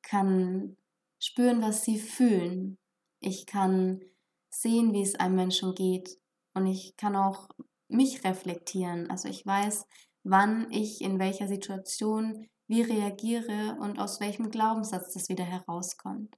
kann 0.01 0.77
spüren, 1.19 1.61
was 1.61 1.83
sie 1.83 1.99
fühlen. 1.99 2.79
Ich 3.19 3.45
kann 3.45 4.01
sehen, 4.49 4.93
wie 4.93 5.03
es 5.03 5.13
einem 5.13 5.35
Menschen 5.35 5.75
geht. 5.75 6.09
Und 6.55 6.65
ich 6.65 6.95
kann 6.97 7.15
auch 7.15 7.49
mich 7.87 8.23
reflektieren. 8.23 9.11
Also 9.11 9.29
ich 9.29 9.45
weiß, 9.45 9.85
wann 10.23 10.71
ich 10.71 11.01
in 11.01 11.19
welcher 11.19 11.47
Situation 11.47 12.47
wie 12.65 12.81
reagiere 12.81 13.77
und 13.79 13.99
aus 13.99 14.19
welchem 14.19 14.49
Glaubenssatz 14.49 15.13
das 15.13 15.29
wieder 15.29 15.45
herauskommt. 15.45 16.35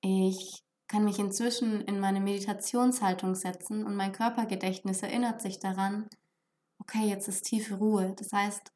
Ich 0.00 0.65
kann 0.88 1.04
mich 1.04 1.18
inzwischen 1.18 1.80
in 1.82 1.98
meine 1.98 2.20
Meditationshaltung 2.20 3.34
setzen 3.34 3.84
und 3.84 3.96
mein 3.96 4.12
Körpergedächtnis 4.12 5.02
erinnert 5.02 5.40
sich 5.42 5.58
daran, 5.58 6.08
okay, 6.78 7.08
jetzt 7.08 7.28
ist 7.28 7.42
tiefe 7.42 7.74
Ruhe. 7.74 8.14
Das 8.16 8.32
heißt, 8.32 8.72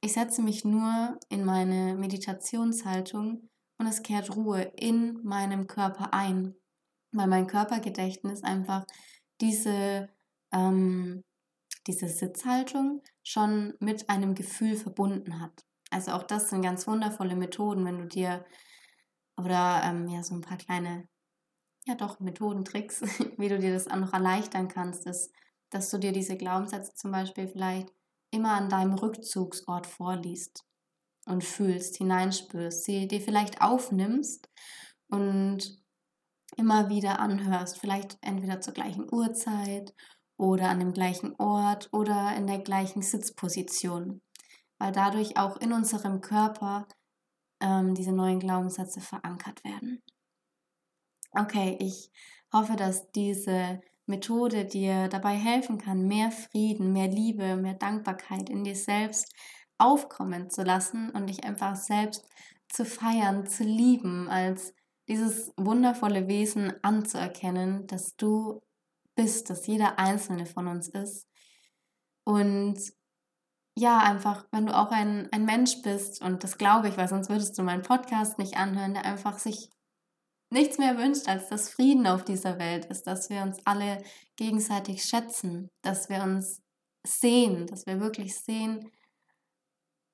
ich 0.00 0.12
setze 0.12 0.42
mich 0.42 0.64
nur 0.64 1.18
in 1.28 1.44
meine 1.44 1.94
Meditationshaltung 1.94 3.48
und 3.78 3.86
es 3.86 4.02
kehrt 4.02 4.34
Ruhe 4.36 4.62
in 4.76 5.20
meinem 5.24 5.66
Körper 5.66 6.14
ein, 6.14 6.54
weil 7.12 7.26
mein 7.26 7.46
Körpergedächtnis 7.48 8.44
einfach 8.44 8.84
diese, 9.40 10.08
ähm, 10.52 11.24
diese 11.86 12.08
Sitzhaltung 12.08 13.02
schon 13.24 13.74
mit 13.80 14.08
einem 14.08 14.34
Gefühl 14.34 14.76
verbunden 14.76 15.40
hat. 15.40 15.64
Also 15.90 16.12
auch 16.12 16.22
das 16.22 16.50
sind 16.50 16.62
ganz 16.62 16.86
wundervolle 16.86 17.34
Methoden, 17.34 17.84
wenn 17.84 17.98
du 17.98 18.06
dir 18.06 18.44
oder 19.38 19.82
ähm, 19.84 20.08
ja, 20.08 20.22
so 20.22 20.34
ein 20.34 20.40
paar 20.40 20.58
kleine, 20.58 21.08
ja 21.86 21.94
doch, 21.94 22.20
Methoden, 22.20 22.64
Tricks, 22.64 23.00
wie 23.38 23.48
du 23.48 23.58
dir 23.58 23.72
das 23.72 23.88
auch 23.88 23.96
noch 23.96 24.12
erleichtern 24.12 24.68
kannst, 24.68 25.06
ist, 25.06 25.32
dass 25.70 25.90
du 25.90 25.98
dir 25.98 26.12
diese 26.12 26.36
Glaubenssätze 26.36 26.94
zum 26.94 27.12
Beispiel 27.12 27.48
vielleicht 27.48 27.92
immer 28.30 28.52
an 28.52 28.68
deinem 28.68 28.94
Rückzugsort 28.94 29.86
vorliest 29.86 30.64
und 31.26 31.44
fühlst, 31.44 31.96
hineinspürst, 31.96 32.84
sie 32.84 33.06
dir 33.06 33.20
vielleicht 33.20 33.60
aufnimmst 33.60 34.48
und 35.08 35.82
immer 36.56 36.88
wieder 36.88 37.20
anhörst, 37.20 37.78
vielleicht 37.78 38.18
entweder 38.22 38.60
zur 38.60 38.74
gleichen 38.74 39.06
Uhrzeit 39.12 39.94
oder 40.36 40.68
an 40.68 40.78
dem 40.80 40.92
gleichen 40.92 41.34
Ort 41.38 41.88
oder 41.92 42.34
in 42.36 42.46
der 42.46 42.58
gleichen 42.58 43.02
Sitzposition, 43.02 44.22
weil 44.78 44.92
dadurch 44.92 45.36
auch 45.36 45.56
in 45.58 45.72
unserem 45.72 46.20
Körper 46.20 46.86
ähm, 47.60 47.94
diese 47.94 48.12
neuen 48.12 48.40
Glaubenssätze 48.40 49.00
verankert 49.00 49.64
werden. 49.64 50.02
Okay, 51.32 51.76
ich 51.80 52.10
hoffe, 52.52 52.76
dass 52.76 53.10
diese 53.12 53.80
Methode 54.06 54.64
dir 54.64 55.08
dabei 55.08 55.34
helfen 55.34 55.78
kann, 55.78 56.08
mehr 56.08 56.30
Frieden, 56.30 56.92
mehr 56.92 57.08
Liebe, 57.08 57.56
mehr 57.56 57.74
Dankbarkeit 57.74 58.48
in 58.48 58.64
dir 58.64 58.76
selbst 58.76 59.32
aufkommen 59.76 60.50
zu 60.50 60.62
lassen 60.62 61.10
und 61.10 61.28
dich 61.28 61.44
einfach 61.44 61.76
selbst 61.76 62.26
zu 62.68 62.84
feiern, 62.84 63.46
zu 63.46 63.64
lieben, 63.64 64.28
als 64.28 64.74
dieses 65.08 65.52
wundervolle 65.56 66.28
Wesen 66.28 66.72
anzuerkennen, 66.82 67.86
dass 67.86 68.16
du 68.16 68.60
bist, 69.14 69.50
dass 69.50 69.66
jeder 69.66 69.98
einzelne 69.98 70.46
von 70.46 70.66
uns 70.66 70.88
ist. 70.88 71.26
Und 72.24 72.78
ja, 73.78 73.98
einfach, 73.98 74.44
wenn 74.50 74.66
du 74.66 74.76
auch 74.76 74.90
ein, 74.90 75.28
ein 75.30 75.44
Mensch 75.44 75.82
bist, 75.82 76.20
und 76.20 76.42
das 76.42 76.58
glaube 76.58 76.88
ich, 76.88 76.96
weil 76.96 77.06
sonst 77.06 77.28
würdest 77.30 77.56
du 77.56 77.62
meinen 77.62 77.82
Podcast 77.82 78.36
nicht 78.36 78.56
anhören, 78.56 78.94
der 78.94 79.04
einfach 79.04 79.38
sich 79.38 79.70
nichts 80.50 80.78
mehr 80.78 80.98
wünscht, 80.98 81.28
als 81.28 81.48
dass 81.48 81.70
Frieden 81.70 82.08
auf 82.08 82.24
dieser 82.24 82.58
Welt 82.58 82.86
ist, 82.86 83.06
dass 83.06 83.30
wir 83.30 83.42
uns 83.42 83.58
alle 83.64 84.02
gegenseitig 84.34 85.04
schätzen, 85.04 85.68
dass 85.82 86.08
wir 86.08 86.24
uns 86.24 86.60
sehen, 87.06 87.66
dass 87.68 87.86
wir 87.86 88.00
wirklich 88.00 88.36
sehen, 88.36 88.90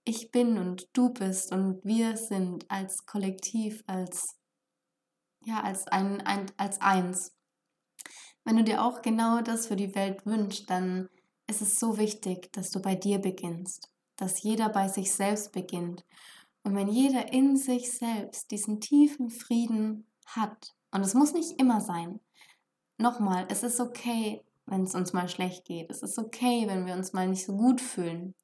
ich 0.06 0.30
bin 0.30 0.58
und 0.58 0.86
du 0.92 1.08
bist 1.08 1.50
und 1.50 1.82
wir 1.84 2.18
sind 2.18 2.70
als 2.70 3.06
Kollektiv, 3.06 3.82
als 3.86 4.36
ja, 5.46 5.62
als 5.62 5.86
ein, 5.86 6.20
ein 6.20 6.46
als 6.58 6.82
eins. 6.82 7.34
Wenn 8.44 8.58
du 8.58 8.64
dir 8.64 8.84
auch 8.84 9.00
genau 9.00 9.40
das 9.40 9.66
für 9.68 9.76
die 9.76 9.94
Welt 9.94 10.26
wünschst, 10.26 10.68
dann 10.68 11.08
ist 11.46 11.60
es 11.60 11.78
so 11.78 11.98
wichtig, 11.98 12.52
dass 12.52 12.70
du 12.70 12.80
bei 12.80 12.94
dir 12.94 13.18
beginnst, 13.18 13.90
dass 14.16 14.42
jeder 14.42 14.68
bei 14.68 14.88
sich 14.88 15.12
selbst 15.12 15.52
beginnt. 15.52 16.04
Und 16.62 16.74
wenn 16.74 16.88
jeder 16.88 17.32
in 17.32 17.56
sich 17.56 17.92
selbst 17.92 18.50
diesen 18.50 18.80
tiefen 18.80 19.30
Frieden 19.30 20.06
hat, 20.26 20.74
und 20.90 21.02
es 21.02 21.14
muss 21.14 21.32
nicht 21.32 21.60
immer 21.60 21.80
sein, 21.80 22.20
nochmal, 22.98 23.46
es 23.50 23.62
ist 23.62 23.80
okay, 23.80 24.42
wenn 24.66 24.84
es 24.84 24.94
uns 24.94 25.12
mal 25.12 25.28
schlecht 25.28 25.66
geht, 25.66 25.90
es 25.90 26.02
ist 26.02 26.18
okay, 26.18 26.64
wenn 26.66 26.86
wir 26.86 26.94
uns 26.94 27.12
mal 27.12 27.28
nicht 27.28 27.44
so 27.44 27.54
gut 27.56 27.80
fühlen, 27.80 28.34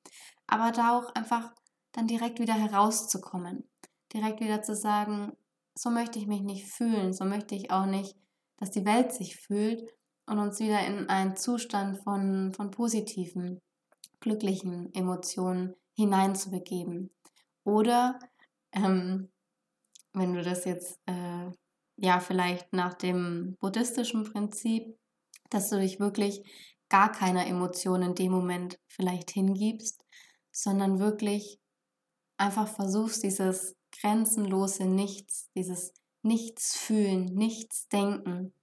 aber 0.47 0.73
da 0.73 0.99
auch 0.99 1.15
einfach 1.15 1.55
dann 1.93 2.07
direkt 2.07 2.41
wieder 2.41 2.55
herauszukommen, 2.55 3.69
direkt 4.13 4.41
wieder 4.41 4.63
zu 4.63 4.75
sagen, 4.75 5.33
so 5.75 5.89
möchte 5.89 6.19
ich 6.19 6.27
mich 6.27 6.43
nicht 6.43 6.67
fühlen, 6.67 7.15
so 7.15 7.25
möchte 7.25 7.55
ich 7.55 7.71
auch 7.71 7.87
nicht, 7.87 8.17
dass 8.59 8.71
die 8.71 8.85
Welt 8.85 9.13
sich 9.13 9.37
fühlt 9.37 9.91
und 10.31 10.38
uns 10.38 10.61
wieder 10.61 10.87
in 10.87 11.09
einen 11.09 11.37
Zustand 11.37 11.99
von, 12.05 12.55
von 12.55 12.71
positiven, 12.71 13.61
glücklichen 14.21 14.95
Emotionen 14.95 15.75
hineinzubegeben. 15.97 17.11
Oder 17.64 18.21
ähm, 18.71 19.29
wenn 20.12 20.33
du 20.35 20.43
das 20.43 20.64
jetzt 20.66 21.01
äh, 21.07 21.51
ja 21.97 22.21
vielleicht 22.21 22.73
nach 22.73 22.95
dem 22.95 23.57
buddhistischen 23.59 24.23
Prinzip, 24.23 24.97
dass 25.51 25.69
du 25.69 25.81
dich 25.81 25.99
wirklich 25.99 26.45
gar 26.88 27.11
keiner 27.11 27.49
Emotion 27.49 28.03
in 28.03 28.14
dem 28.14 28.31
Moment 28.31 28.79
vielleicht 28.87 29.33
hingibst, 29.33 30.05
sondern 30.53 31.01
wirklich 31.01 31.59
einfach 32.37 32.69
versuchst, 32.69 33.25
dieses 33.25 33.75
grenzenlose 34.01 34.85
Nichts, 34.85 35.51
dieses 35.57 35.93
Nichts 36.23 36.77
fühlen, 36.77 37.25
nichts 37.35 37.88
denken, 37.88 38.55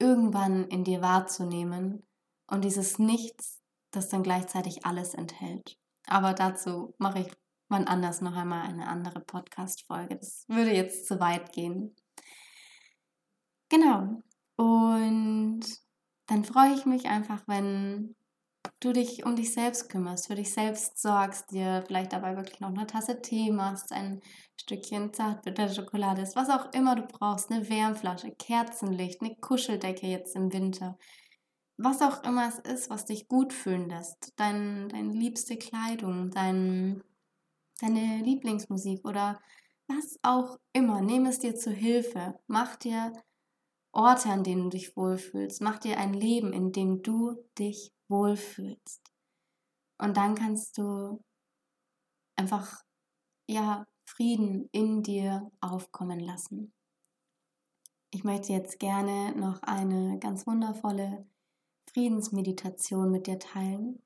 irgendwann 0.00 0.64
in 0.64 0.84
dir 0.84 1.02
wahrzunehmen 1.02 2.06
und 2.48 2.64
dieses 2.64 2.98
Nichts, 2.98 3.60
das 3.92 4.08
dann 4.08 4.22
gleichzeitig 4.22 4.84
alles 4.84 5.14
enthält. 5.14 5.78
Aber 6.06 6.34
dazu 6.34 6.94
mache 6.98 7.20
ich 7.20 7.28
wann 7.70 7.86
anders 7.86 8.20
noch 8.20 8.34
einmal 8.34 8.66
eine 8.66 8.88
andere 8.88 9.20
Podcast-Folge. 9.20 10.16
Das 10.16 10.44
würde 10.48 10.74
jetzt 10.74 11.06
zu 11.06 11.20
weit 11.20 11.52
gehen. 11.52 11.94
Genau. 13.68 14.20
Und 14.56 15.62
dann 16.26 16.44
freue 16.44 16.74
ich 16.74 16.84
mich 16.84 17.06
einfach, 17.06 17.42
wenn 17.46 18.16
du 18.80 18.92
dich 18.92 19.24
um 19.24 19.36
dich 19.36 19.52
selbst 19.52 19.90
kümmerst, 19.90 20.26
für 20.26 20.34
dich 20.34 20.52
selbst 20.52 21.00
sorgst, 21.00 21.50
dir 21.50 21.84
vielleicht 21.86 22.12
dabei 22.12 22.36
wirklich 22.36 22.60
noch 22.60 22.70
eine 22.70 22.86
Tasse 22.86 23.20
Tee 23.20 23.52
machst, 23.52 23.92
ein 23.92 24.20
Stückchen 24.60 25.12
Zartbitterschokolade 25.12 26.22
ist, 26.22 26.34
was 26.34 26.48
auch 26.48 26.72
immer 26.72 26.96
du 26.96 27.02
brauchst, 27.02 27.50
eine 27.50 27.68
Wärmflasche, 27.68 28.32
Kerzenlicht, 28.32 29.20
eine 29.20 29.36
Kuscheldecke 29.36 30.06
jetzt 30.06 30.34
im 30.34 30.52
Winter, 30.52 30.98
was 31.76 32.00
auch 32.00 32.24
immer 32.24 32.48
es 32.48 32.58
ist, 32.58 32.90
was 32.90 33.04
dich 33.04 33.28
gut 33.28 33.52
fühlen 33.52 33.88
lässt, 33.88 34.32
dein, 34.36 34.88
deine 34.88 35.12
liebste 35.12 35.56
Kleidung, 35.56 36.30
dein, 36.30 37.02
deine 37.80 38.18
Lieblingsmusik 38.22 39.06
oder 39.06 39.40
was 39.88 40.18
auch 40.22 40.58
immer, 40.72 41.02
nimm 41.02 41.26
es 41.26 41.38
dir 41.38 41.54
zu 41.54 41.70
Hilfe, 41.70 42.38
mach 42.46 42.76
dir 42.76 43.12
Orte, 43.92 44.28
an 44.28 44.44
denen 44.44 44.64
du 44.64 44.68
dich 44.70 44.96
wohlfühlst, 44.96 45.60
mach 45.60 45.78
dir 45.78 45.98
ein 45.98 46.14
Leben, 46.14 46.52
in 46.52 46.72
dem 46.72 47.02
du 47.02 47.34
dich 47.58 47.92
wohlfühlst. 48.10 49.00
Und 49.98 50.16
dann 50.16 50.34
kannst 50.34 50.76
du 50.78 51.22
einfach, 52.36 52.84
ja, 53.48 53.86
Frieden 54.04 54.68
in 54.72 55.02
dir 55.02 55.50
aufkommen 55.60 56.18
lassen. 56.18 56.72
Ich 58.12 58.24
möchte 58.24 58.52
jetzt 58.52 58.80
gerne 58.80 59.32
noch 59.36 59.62
eine 59.62 60.18
ganz 60.18 60.46
wundervolle 60.46 61.26
Friedensmeditation 61.92 63.10
mit 63.10 63.28
dir 63.28 63.38
teilen. 63.38 64.02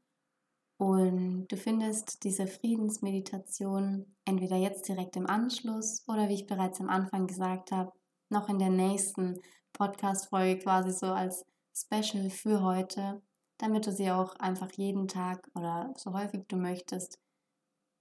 Und 0.76 1.48
du 1.48 1.56
findest 1.56 2.24
diese 2.24 2.46
Friedensmeditation 2.46 4.14
entweder 4.26 4.56
jetzt 4.56 4.88
direkt 4.88 5.16
im 5.16 5.26
Anschluss 5.26 6.04
oder 6.06 6.28
wie 6.28 6.34
ich 6.34 6.46
bereits 6.46 6.80
am 6.80 6.90
Anfang 6.90 7.26
gesagt 7.26 7.72
habe, 7.72 7.92
noch 8.28 8.48
in 8.48 8.58
der 8.58 8.70
nächsten 8.70 9.40
Podcast-Folge 9.72 10.58
quasi 10.58 10.90
so 10.90 11.06
als 11.06 11.46
Special 11.74 12.28
für 12.28 12.62
heute 12.62 13.22
damit 13.58 13.86
du 13.86 13.92
sie 13.92 14.10
auch 14.10 14.36
einfach 14.36 14.70
jeden 14.72 15.08
Tag 15.08 15.48
oder 15.54 15.92
so 15.96 16.12
häufig 16.12 16.46
du 16.48 16.56
möchtest 16.56 17.20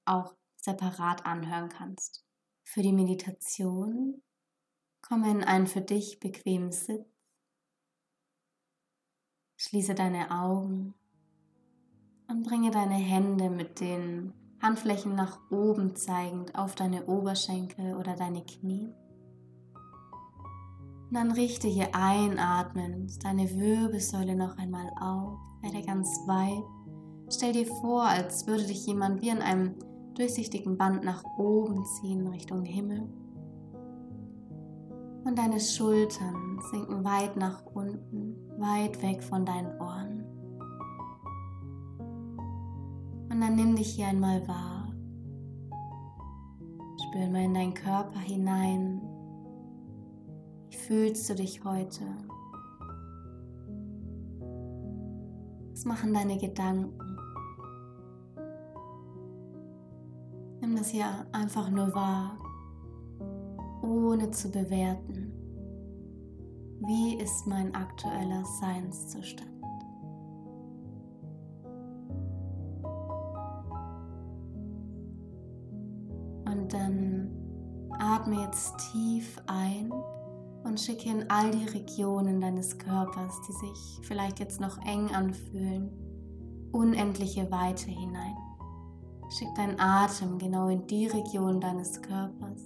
auch 0.05 0.35
separat 0.55 1.25
anhören 1.25 1.69
kannst. 1.69 2.25
Für 2.63 2.81
die 2.81 2.93
Meditation 2.93 4.21
komme 5.01 5.29
in 5.29 5.43
einen 5.43 5.67
für 5.67 5.81
dich 5.81 6.19
bequemen 6.19 6.71
Sitz. 6.71 7.05
Schließe 9.57 9.95
deine 9.95 10.31
Augen 10.31 10.93
und 12.27 12.43
bringe 12.43 12.71
deine 12.71 12.95
Hände 12.95 13.49
mit 13.49 13.79
den 13.79 14.33
Handflächen 14.61 15.15
nach 15.15 15.39
oben 15.51 15.95
zeigend 15.95 16.55
auf 16.55 16.75
deine 16.75 17.05
Oberschenkel 17.05 17.95
oder 17.95 18.15
deine 18.15 18.43
Knie. 18.45 18.93
Und 21.13 21.19
dann 21.19 21.31
richte 21.31 21.67
hier 21.67 21.89
einatmend 21.93 23.23
deine 23.23 23.47
Wirbelsäule 23.55 24.35
noch 24.35 24.57
einmal 24.57 24.89
auf, 24.99 25.37
werde 25.61 25.85
ganz 25.85 26.09
weit. 26.25 26.63
Stell 27.31 27.53
dir 27.53 27.67
vor, 27.67 28.01
als 28.01 28.47
würde 28.47 28.63
dich 28.63 28.87
jemand 28.87 29.21
wie 29.21 29.29
an 29.29 29.43
einem 29.43 29.75
durchsichtigen 30.15 30.75
Band 30.75 31.03
nach 31.03 31.23
oben 31.37 31.85
ziehen 31.85 32.25
Richtung 32.25 32.65
Himmel. 32.65 33.07
Und 35.23 35.37
deine 35.37 35.59
Schultern 35.59 36.59
sinken 36.71 37.03
weit 37.03 37.37
nach 37.37 37.63
unten, 37.63 38.35
weit 38.57 38.99
weg 39.03 39.21
von 39.21 39.45
deinen 39.45 39.79
Ohren. 39.79 40.23
Und 43.29 43.39
dann 43.39 43.55
nimm 43.55 43.75
dich 43.75 43.93
hier 43.93 44.07
einmal 44.07 44.47
wahr. 44.47 44.91
Spür 47.03 47.29
mal 47.29 47.43
in 47.43 47.53
deinen 47.53 47.75
Körper 47.75 48.17
hinein, 48.17 49.12
fühlst 50.77 51.29
du 51.29 51.35
dich 51.35 51.63
heute? 51.63 52.03
Was 55.71 55.85
machen 55.85 56.13
deine 56.13 56.37
Gedanken? 56.37 56.97
Nimm 60.61 60.75
das 60.75 60.89
hier 60.89 61.05
einfach 61.31 61.69
nur 61.69 61.93
wahr, 61.93 62.37
ohne 63.81 64.31
zu 64.31 64.49
bewerten. 64.49 65.31
Wie 66.85 67.15
ist 67.15 67.47
mein 67.47 67.73
aktueller 67.75 68.43
Seinszustand? 68.45 69.49
Und 76.45 76.71
dann 76.71 77.29
atme 77.99 78.41
jetzt 78.41 78.77
tief 78.91 79.41
ein 79.47 79.91
und 80.63 80.79
schicke 80.79 81.09
in 81.09 81.29
all 81.29 81.51
die 81.51 81.65
Regionen 81.65 82.39
deines 82.39 82.77
Körpers, 82.77 83.33
die 83.47 83.53
sich 83.53 83.99
vielleicht 84.07 84.39
jetzt 84.39 84.61
noch 84.61 84.77
eng 84.85 85.09
anfühlen, 85.13 85.91
unendliche 86.71 87.49
Weite 87.51 87.89
hinein. 87.89 88.35
Schick 89.29 89.53
deinen 89.55 89.79
Atem 89.79 90.37
genau 90.37 90.67
in 90.69 90.85
die 90.87 91.07
Region 91.07 91.59
deines 91.59 92.01
Körpers, 92.01 92.61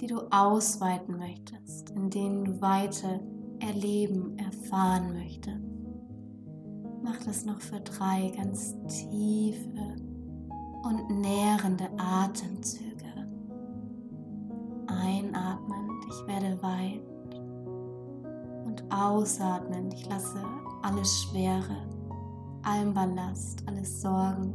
die 0.00 0.06
du 0.06 0.20
ausweiten 0.30 1.18
möchtest, 1.18 1.90
in 1.90 2.08
denen 2.08 2.44
du 2.44 2.60
weiter 2.60 3.20
erleben, 3.60 4.38
erfahren 4.38 5.12
möchtest. 5.12 5.58
Mach 7.02 7.18
das 7.24 7.44
noch 7.44 7.60
für 7.60 7.80
drei 7.80 8.32
ganz 8.36 8.74
tiefe 8.86 9.96
und 10.84 11.20
nährende 11.20 11.88
Atemzüge. 11.96 12.88
Einatmend, 14.86 16.04
ich 16.08 16.26
werde 16.26 16.62
weit 16.62 17.07
und 18.78 18.92
ausatmend, 18.92 19.94
ich 19.94 20.08
lasse 20.08 20.38
alles 20.82 21.22
Schwere, 21.22 21.76
allen 22.62 22.94
Ballast, 22.94 23.62
alles 23.66 24.00
Sorgen 24.00 24.54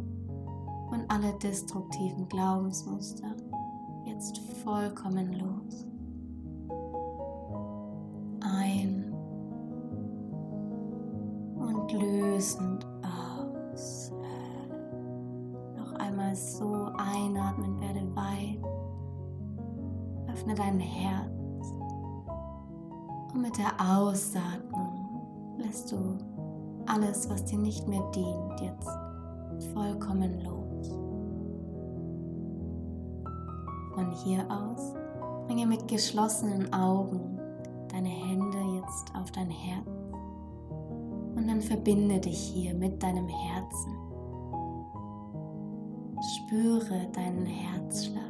und 0.92 1.10
alle 1.10 1.34
destruktiven 1.40 2.28
Glaubensmuster 2.30 3.36
jetzt 4.06 4.40
vollkommen 4.64 5.34
los. 5.34 5.88
Ein 8.42 9.14
und 11.56 11.92
lösend 11.94 12.86
aus. 13.02 14.12
Noch 15.78 15.94
einmal 15.94 16.36
so 16.36 16.90
einatmen, 16.98 17.80
werde 17.82 18.16
weit. 18.16 18.64
Öffne 20.30 20.56
dein 20.56 20.80
Herz. 20.80 21.33
Und 23.34 23.42
mit 23.42 23.58
der 23.58 23.74
Ausatmung 23.80 25.58
lässt 25.58 25.92
du 25.92 26.18
alles, 26.86 27.30
was 27.30 27.46
dir 27.46 27.58
nicht 27.58 27.88
mehr 27.88 28.04
dient, 28.12 28.60
jetzt 28.62 28.90
vollkommen 29.74 30.42
los. 30.44 30.90
Von 33.96 34.12
hier 34.24 34.46
aus 34.50 34.94
bringe 35.48 35.66
mit 35.66 35.88
geschlossenen 35.88 36.72
Augen 36.74 37.40
deine 37.90 38.10
Hände 38.10 38.58
jetzt 38.76 39.14
auf 39.16 39.32
dein 39.32 39.50
Herz 39.50 39.88
und 41.36 41.48
dann 41.48 41.62
verbinde 41.62 42.20
dich 42.20 42.38
hier 42.38 42.74
mit 42.74 43.02
deinem 43.02 43.28
Herzen. 43.28 43.94
Spüre 46.38 47.08
deinen 47.14 47.46
Herzschlag 47.46 48.23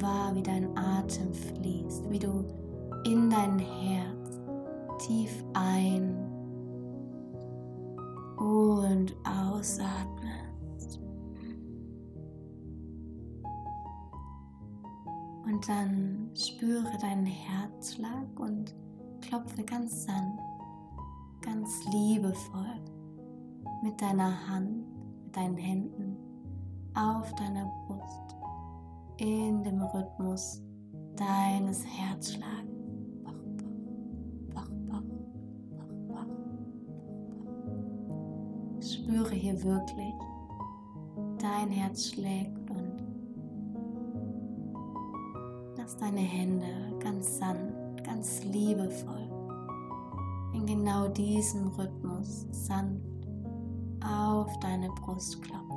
wahr, 0.00 0.34
wie 0.34 0.42
dein 0.42 0.76
Atem 0.76 1.32
fließt, 1.32 2.10
wie 2.10 2.18
du 2.18 2.44
in 3.04 3.30
dein 3.30 3.58
Herz 3.58 4.40
tief 4.98 5.44
ein 5.54 6.14
und 8.36 9.14
ausatmest. 9.24 11.00
Und 15.44 15.68
dann 15.68 16.30
spüre 16.34 16.96
deinen 17.00 17.26
Herzschlag 17.26 18.38
und 18.38 18.74
klopfe 19.20 19.62
ganz 19.64 20.04
sanft, 20.04 20.42
ganz 21.42 21.84
liebevoll 21.92 22.80
mit 23.82 24.00
deiner 24.00 24.48
Hand, 24.48 24.84
mit 25.24 25.36
deinen 25.36 25.56
Händen 25.56 26.16
auf 26.94 27.34
deiner 27.34 27.66
Brust 27.86 28.39
in 29.20 29.62
dem 29.62 29.82
Rhythmus 29.82 30.62
deines 31.16 31.84
Herzschlags. 31.86 32.66
Spüre 38.80 39.34
hier 39.34 39.62
wirklich, 39.62 40.14
dein 41.38 41.70
Herz 41.70 42.12
schlägt 42.12 42.70
und 42.70 43.02
lass 45.76 45.96
deine 45.98 46.20
Hände 46.20 46.98
ganz 46.98 47.38
sanft, 47.38 48.04
ganz 48.04 48.42
liebevoll 48.44 49.30
in 50.52 50.66
genau 50.66 51.08
diesem 51.08 51.68
Rhythmus 51.68 52.46
sanft 52.50 53.00
auf 54.04 54.58
deine 54.60 54.90
Brust 54.90 55.40
klopfen. 55.42 55.69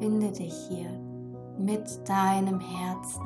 Verbinde 0.00 0.32
dich 0.32 0.54
hier 0.68 0.90
mit 1.58 2.08
deinem 2.08 2.58
Herzen. 2.58 3.22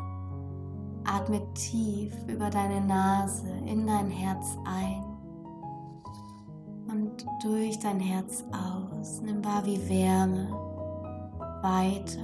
Atme 1.05 1.41
tief 1.55 2.13
über 2.27 2.51
deine 2.51 2.81
Nase 2.81 3.49
in 3.67 3.87
dein 3.87 4.11
Herz 4.11 4.59
ein 4.65 5.05
und 6.89 7.25
durch 7.45 7.79
dein 7.79 8.01
Herz 8.01 8.45
aus. 8.51 9.23
Nimm 9.23 9.45
wahr, 9.45 9.65
wie 9.65 9.89
Wärme 9.89 10.49
weiter 11.63 12.23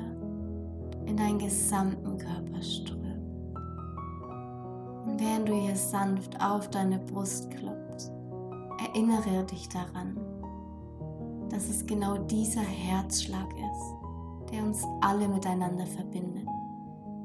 in 1.06 1.16
deinen 1.16 1.38
gesamten 1.38 2.18
Körper 2.18 2.62
strömt. 2.62 2.98
Und 5.06 5.20
während 5.20 5.48
du 5.48 5.54
hier 5.54 5.76
sanft 5.76 6.40
auf 6.42 6.68
deine 6.70 6.98
Brust 6.98 7.50
klopfst, 7.52 8.10
erinnere 8.78 9.44
dich 9.44 9.68
daran, 9.68 10.16
dass 11.50 11.68
es 11.68 11.86
genau 11.86 12.16
dieser 12.18 12.62
Herzschlag 12.62 13.48
ist, 13.52 13.99
der 14.52 14.64
uns 14.64 14.84
alle 15.00 15.28
miteinander 15.28 15.86
verbindet, 15.86 16.46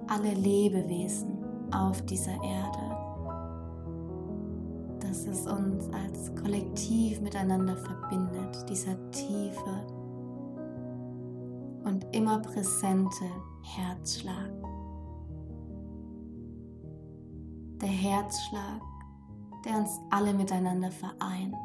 alle 0.07 0.33
Lebewesen 0.33 1.43
auf 1.71 2.01
dieser 2.03 2.35
Erde. 2.43 2.95
Dass 4.99 5.25
es 5.25 5.47
uns 5.47 5.89
als 5.93 6.35
Kollektiv 6.35 7.21
miteinander 7.21 7.75
verbindet, 7.75 8.69
dieser 8.69 8.95
tiefe 9.11 9.85
und 11.83 12.05
immer 12.11 12.39
präsente 12.39 13.25
Herzschlag. 13.63 14.51
Der 17.81 17.89
Herzschlag, 17.89 18.81
der 19.65 19.77
uns 19.77 19.99
alle 20.09 20.33
miteinander 20.33 20.91
vereint. 20.91 21.55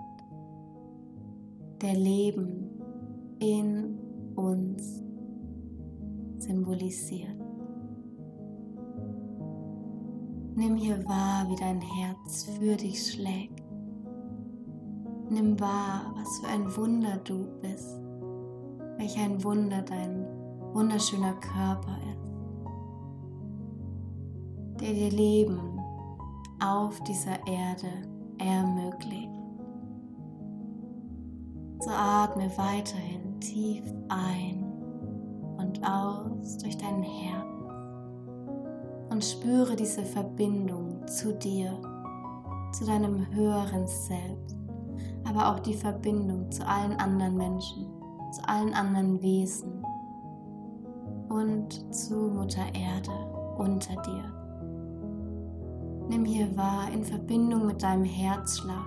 Der 1.80 1.94
Leben 1.94 2.68
in 3.38 3.98
uns 4.36 5.02
symbolisiert. 6.40 7.36
Nimm 10.56 10.76
hier 10.76 11.02
wahr, 11.06 11.48
wie 11.48 11.56
dein 11.56 11.80
Herz 11.80 12.44
für 12.44 12.76
dich 12.76 13.12
schlägt. 13.12 13.62
Nimm 15.30 15.58
wahr, 15.60 16.12
was 16.16 16.40
für 16.40 16.48
ein 16.48 16.76
Wunder 16.76 17.18
du 17.24 17.46
bist. 17.62 18.00
Welch 18.98 19.16
ein 19.18 19.42
Wunder 19.44 19.80
dein 19.82 20.26
wunderschöner 20.74 21.34
Körper 21.34 21.96
ist, 22.12 22.32
der 24.80 24.92
dir 24.92 25.10
Leben 25.10 25.80
auf 26.62 27.00
dieser 27.04 27.38
Erde 27.46 27.90
ermöglicht. 28.38 29.30
So 31.80 31.90
atme 31.90 32.50
weiterhin 32.58 33.40
tief 33.40 33.84
ein 34.08 34.59
und 35.60 35.84
aus 35.84 36.58
durch 36.58 36.76
dein 36.76 37.02
Herz 37.02 37.46
und 39.10 39.24
spüre 39.24 39.76
diese 39.76 40.02
Verbindung 40.02 41.06
zu 41.06 41.34
dir, 41.34 41.78
zu 42.72 42.86
deinem 42.86 43.26
höheren 43.34 43.86
Selbst, 43.86 44.56
aber 45.28 45.50
auch 45.50 45.60
die 45.60 45.74
Verbindung 45.74 46.50
zu 46.50 46.66
allen 46.66 46.92
anderen 46.98 47.36
Menschen, 47.36 47.86
zu 48.32 48.48
allen 48.48 48.72
anderen 48.72 49.20
Wesen 49.20 49.84
und 51.28 51.94
zu 51.94 52.14
Mutter 52.14 52.64
Erde 52.74 53.10
unter 53.58 54.00
dir. 54.02 54.24
Nimm 56.08 56.24
hier 56.24 56.56
wahr 56.56 56.90
in 56.92 57.04
Verbindung 57.04 57.66
mit 57.66 57.82
deinem 57.82 58.04
Herzschlag, 58.04 58.86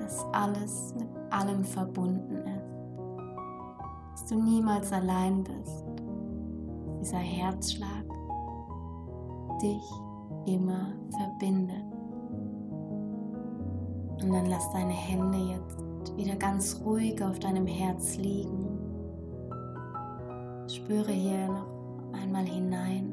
dass 0.00 0.24
alles 0.32 0.94
mit 0.94 1.08
allem 1.30 1.64
verbunden 1.64 2.36
ist, 2.36 2.55
dass 4.16 4.24
du 4.24 4.42
niemals 4.42 4.90
allein 4.94 5.44
bist. 5.44 5.84
Dieser 7.02 7.18
Herzschlag 7.18 8.06
dich 9.60 9.82
immer 10.46 10.94
verbindet. 11.10 11.84
Und 14.22 14.32
dann 14.32 14.46
lass 14.46 14.72
deine 14.72 14.94
Hände 14.94 15.36
jetzt 15.36 16.16
wieder 16.16 16.34
ganz 16.36 16.80
ruhig 16.82 17.22
auf 17.22 17.38
deinem 17.40 17.66
Herz 17.66 18.16
liegen. 18.16 18.78
Spüre 20.66 21.12
hier 21.12 21.48
noch 21.48 22.14
einmal 22.14 22.46
hinein 22.46 23.12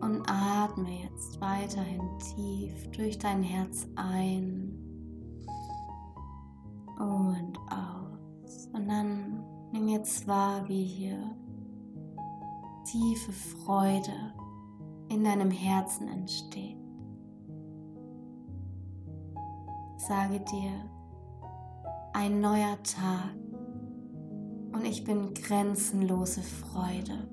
und 0.00 0.22
atme 0.26 0.88
jetzt 1.02 1.38
weiterhin 1.38 2.00
tief 2.34 2.90
durch 2.92 3.18
dein 3.18 3.42
Herz 3.42 3.86
ein 3.96 4.72
und 6.98 7.58
aus. 7.70 8.70
Und 8.72 8.88
dann 8.88 9.29
nimm 9.72 9.88
jetzt 9.88 10.26
wahr, 10.26 10.68
wie 10.68 10.84
hier 10.84 11.18
tiefe 12.84 13.32
Freude 13.32 14.34
in 15.08 15.24
deinem 15.24 15.50
Herzen 15.50 16.08
entsteht. 16.08 16.76
Sage 19.96 20.40
dir, 20.40 20.72
ein 22.12 22.40
neuer 22.40 22.82
Tag 22.82 23.34
und 24.72 24.84
ich 24.84 25.04
bin 25.04 25.34
grenzenlose 25.34 26.40
Freude. 26.42 27.28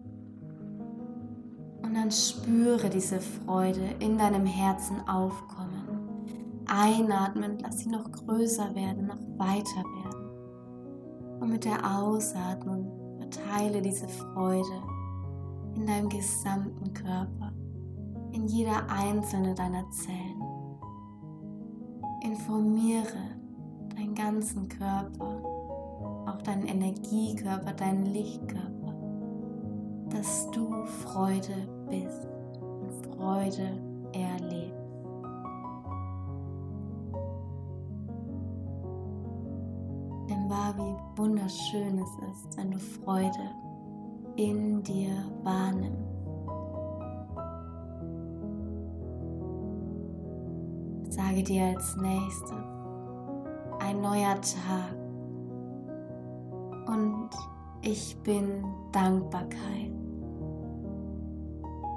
Und 1.82 1.94
dann 1.94 2.12
spüre 2.12 2.90
diese 2.90 3.20
Freude 3.20 3.96
in 4.00 4.18
deinem 4.18 4.46
Herzen 4.46 5.08
aufkommen. 5.08 5.88
Einatmen, 6.68 7.60
lass 7.60 7.80
sie 7.80 7.90
noch 7.90 8.12
größer 8.12 8.76
werden, 8.76 9.08
noch 9.08 9.22
weiter 9.38 9.84
werden. 9.84 9.97
Und 11.40 11.50
mit 11.52 11.66
der 11.66 11.80
Ausatmung 11.98 13.18
verteile 13.20 13.82
diese 13.82 14.08
Freude 14.08 14.82
in 15.76 15.86
deinem 15.86 16.10
gesamten 16.10 16.94
Körper, 16.94 17.54
in 18.32 18.48
jeder 18.48 18.90
einzelne 18.90 19.54
deiner 19.54 19.90
Zellen. 19.92 20.42
Informiere 22.24 23.38
deinen 23.96 24.16
ganzen 24.16 24.68
Körper, 24.68 25.44
auch 26.26 26.42
deinen 26.42 26.68
Energiekörper, 26.68 27.74
deinen 27.74 28.08
Lichtkörper, 28.08 28.96
dass 30.10 30.50
du 30.52 30.86
Freude 30.86 31.68
bist 31.90 32.28
und 32.62 33.16
Freude 33.16 33.80
erlebst. 34.14 34.67
Wunderschön 41.18 42.00
es 42.00 42.10
ist, 42.30 42.58
wenn 42.58 42.72
du 42.72 42.80
Freude 42.80 43.52
in 44.36 44.84
dir 44.84 45.12
wahrnimmst. 45.44 46.08
Sage 51.10 51.44
dir 51.44 51.64
als 51.66 51.96
nächstes, 51.98 52.52
ein 53.80 54.02
neuer 54.02 54.36
Tag 54.42 54.96
und 56.88 57.30
ich 57.82 58.16
bin 58.24 58.64
Dankbarkeit. 58.92 59.92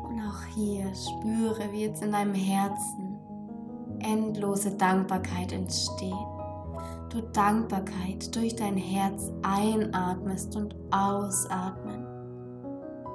Und 0.09 0.21
auch 0.21 0.45
hier 0.55 0.87
spüre, 0.95 1.71
wie 1.73 1.83
jetzt 1.83 2.03
in 2.03 2.12
deinem 2.12 2.35
Herzen 2.35 3.18
endlose 4.01 4.71
Dankbarkeit 4.77 5.53
entsteht. 5.53 6.30
Du 7.11 7.21
Dankbarkeit 7.33 8.35
durch 8.37 8.55
dein 8.55 8.77
Herz 8.77 9.33
einatmest 9.43 10.55
und 10.55 10.77
ausatmen. 10.93 12.07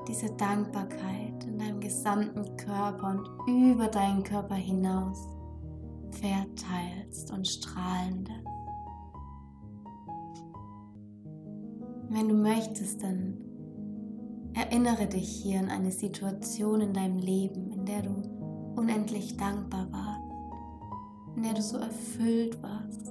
Diese 0.05 0.29
Dankbarkeit 0.35 1.45
in 1.45 1.57
deinem 1.57 1.79
gesamten 1.79 2.57
Körper 2.57 3.11
und 3.11 3.29
über 3.47 3.87
deinen 3.87 4.21
Körper 4.21 4.55
hinaus 4.55 5.17
verteilst 6.11 7.31
und 7.31 7.47
strahlend. 7.47 8.29
Wenn 12.09 12.27
du 12.27 12.35
möchtest, 12.35 13.01
dann 13.01 13.37
erinnere 14.53 15.07
dich 15.07 15.29
hier 15.29 15.59
an 15.59 15.69
eine 15.69 15.91
Situation 15.91 16.81
in 16.81 16.93
deinem 16.93 17.17
Leben, 17.17 17.71
in 17.71 17.85
der 17.85 18.01
du 18.01 18.11
unendlich 18.75 19.37
dankbar 19.37 19.87
warst, 19.89 21.37
in 21.37 21.43
der 21.43 21.53
du 21.53 21.61
so 21.61 21.77
erfüllt 21.77 22.61
warst, 22.61 23.04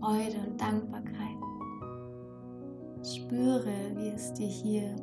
Freude 0.00 0.38
und 0.46 0.58
Dankbarkeit. 0.58 1.36
Spüre, 3.04 3.74
wie 3.96 4.08
es 4.08 4.32
dir 4.32 4.46
hier 4.46 4.96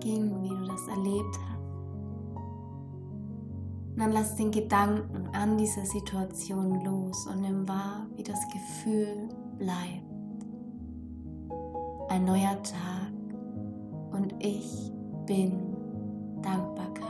ging, 0.00 0.42
wie 0.42 0.48
du 0.48 0.64
das 0.64 0.86
erlebt 0.86 1.38
hast. 1.48 1.54
Und 3.90 3.98
dann 3.98 4.12
lass 4.12 4.36
den 4.36 4.52
Gedanken 4.52 5.28
an 5.32 5.58
dieser 5.58 5.84
Situation 5.84 6.84
los 6.84 7.26
und 7.26 7.40
nimm 7.40 7.66
wahr, 7.66 8.06
wie 8.14 8.22
das 8.22 8.40
Gefühl 8.52 9.28
bleibt. 9.58 10.04
Ein 12.08 12.24
neuer 12.24 12.62
Tag 12.62 13.12
und 14.12 14.34
ich 14.38 14.92
bin 15.26 15.76
Dankbarkeit. 16.42 17.04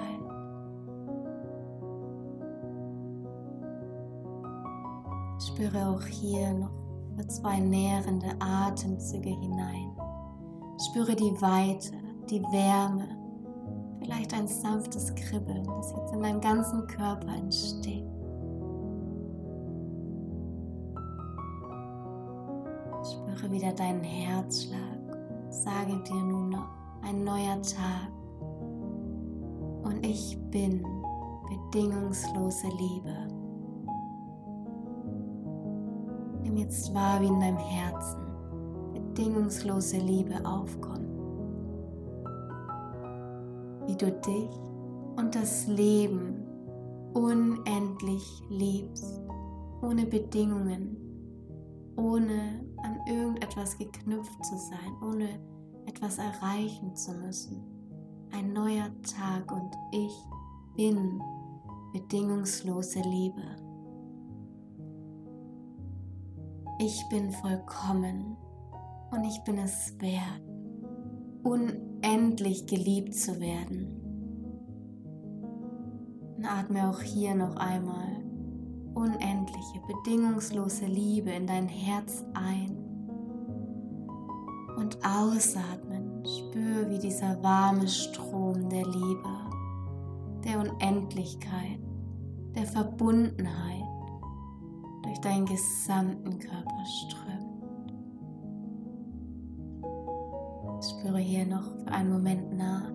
Spüre 5.38 5.88
auch 5.88 6.06
hier 6.06 6.54
noch 6.54 6.83
für 7.16 7.26
zwei 7.28 7.60
nährende 7.60 8.28
Atemzüge 8.40 9.30
hinein. 9.30 9.90
Spüre 10.88 11.14
die 11.14 11.40
Weite, 11.40 11.92
die 12.28 12.42
Wärme 12.42 13.08
vielleicht 14.04 14.34
ein 14.34 14.46
sanftes 14.46 15.14
Kribbeln, 15.14 15.64
das 15.64 15.92
jetzt 15.96 16.12
in 16.12 16.22
deinem 16.22 16.40
ganzen 16.40 16.86
Körper 16.86 17.34
entsteht. 17.34 18.04
Spüre 23.04 23.50
wieder 23.50 23.72
deinen 23.72 24.02
Herzschlag. 24.02 24.80
Sage 25.50 26.02
dir 26.02 26.14
nun 26.14 26.50
noch 26.50 26.68
ein 27.02 27.24
neuer 27.24 27.60
Tag. 27.62 28.10
Und 29.84 30.04
ich 30.04 30.38
bin 30.50 30.84
bedingungslose 31.48 32.68
Liebe. 32.68 33.33
Nimm 36.54 36.62
jetzt 36.62 36.94
wahr, 36.94 37.20
wie 37.20 37.26
in 37.26 37.40
deinem 37.40 37.58
Herzen 37.58 38.20
bedingungslose 38.92 39.96
Liebe 39.96 40.36
aufkommt 40.46 41.04
wie 43.86 43.96
du 43.96 44.10
dich 44.10 44.50
und 45.16 45.34
das 45.34 45.66
Leben 45.66 46.42
unendlich 47.12 48.22
liebst, 48.48 49.20
ohne 49.82 50.06
Bedingungen, 50.06 50.96
ohne 51.96 52.64
an 52.82 53.00
irgendetwas 53.06 53.76
geknüpft 53.76 54.44
zu 54.44 54.56
sein, 54.56 54.92
ohne 55.02 55.28
etwas 55.86 56.18
erreichen 56.18 56.94
zu 56.94 57.12
müssen. 57.14 57.62
Ein 58.32 58.52
neuer 58.52 58.90
Tag 59.02 59.50
und 59.52 59.74
ich 59.92 60.14
bin 60.76 61.20
bedingungslose 61.92 63.00
Liebe. 63.00 63.63
Ich 66.78 67.08
bin 67.08 67.30
vollkommen 67.30 68.36
und 69.12 69.24
ich 69.24 69.40
bin 69.44 69.58
es 69.58 69.94
wert, 70.00 70.42
unendlich 71.44 72.66
geliebt 72.66 73.14
zu 73.14 73.38
werden. 73.38 74.00
Und 76.36 76.44
atme 76.44 76.90
auch 76.90 77.00
hier 77.00 77.36
noch 77.36 77.56
einmal 77.56 78.24
unendliche, 78.94 79.80
bedingungslose 79.86 80.86
Liebe 80.86 81.30
in 81.30 81.46
dein 81.46 81.68
Herz 81.68 82.24
ein. 82.34 82.76
Und 84.76 84.98
ausatmen, 85.04 86.24
spür, 86.26 86.90
wie 86.90 86.98
dieser 86.98 87.40
warme 87.40 87.86
Strom 87.86 88.68
der 88.68 88.84
Liebe, 88.84 89.30
der 90.44 90.58
Unendlichkeit, 90.58 91.78
der 92.56 92.66
Verbundenheit 92.66 93.83
durch 95.14 95.20
deinen 95.20 95.46
gesamten 95.46 96.38
Körper 96.40 96.84
strömt. 96.84 97.62
Spüre 100.82 101.18
hier 101.18 101.46
noch 101.46 101.62
für 101.84 101.92
einen 101.92 102.10
Moment 102.10 102.56
nach. 102.56 102.88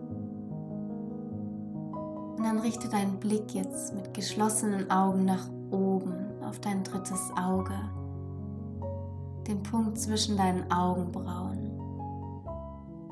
Und 2.35 2.43
dann 2.43 2.59
richte 2.59 2.89
deinen 2.89 3.19
Blick 3.19 3.53
jetzt 3.53 3.95
mit 3.95 4.13
geschlossenen 4.13 4.91
Augen 4.91 5.23
nach 5.25 5.49
oben 5.71 6.13
auf 6.43 6.59
dein 6.59 6.83
drittes 6.83 7.31
Auge, 7.37 7.73
den 9.47 9.63
Punkt 9.63 9.97
zwischen 9.97 10.35
deinen 10.35 10.69
Augenbrauen. 10.71 11.71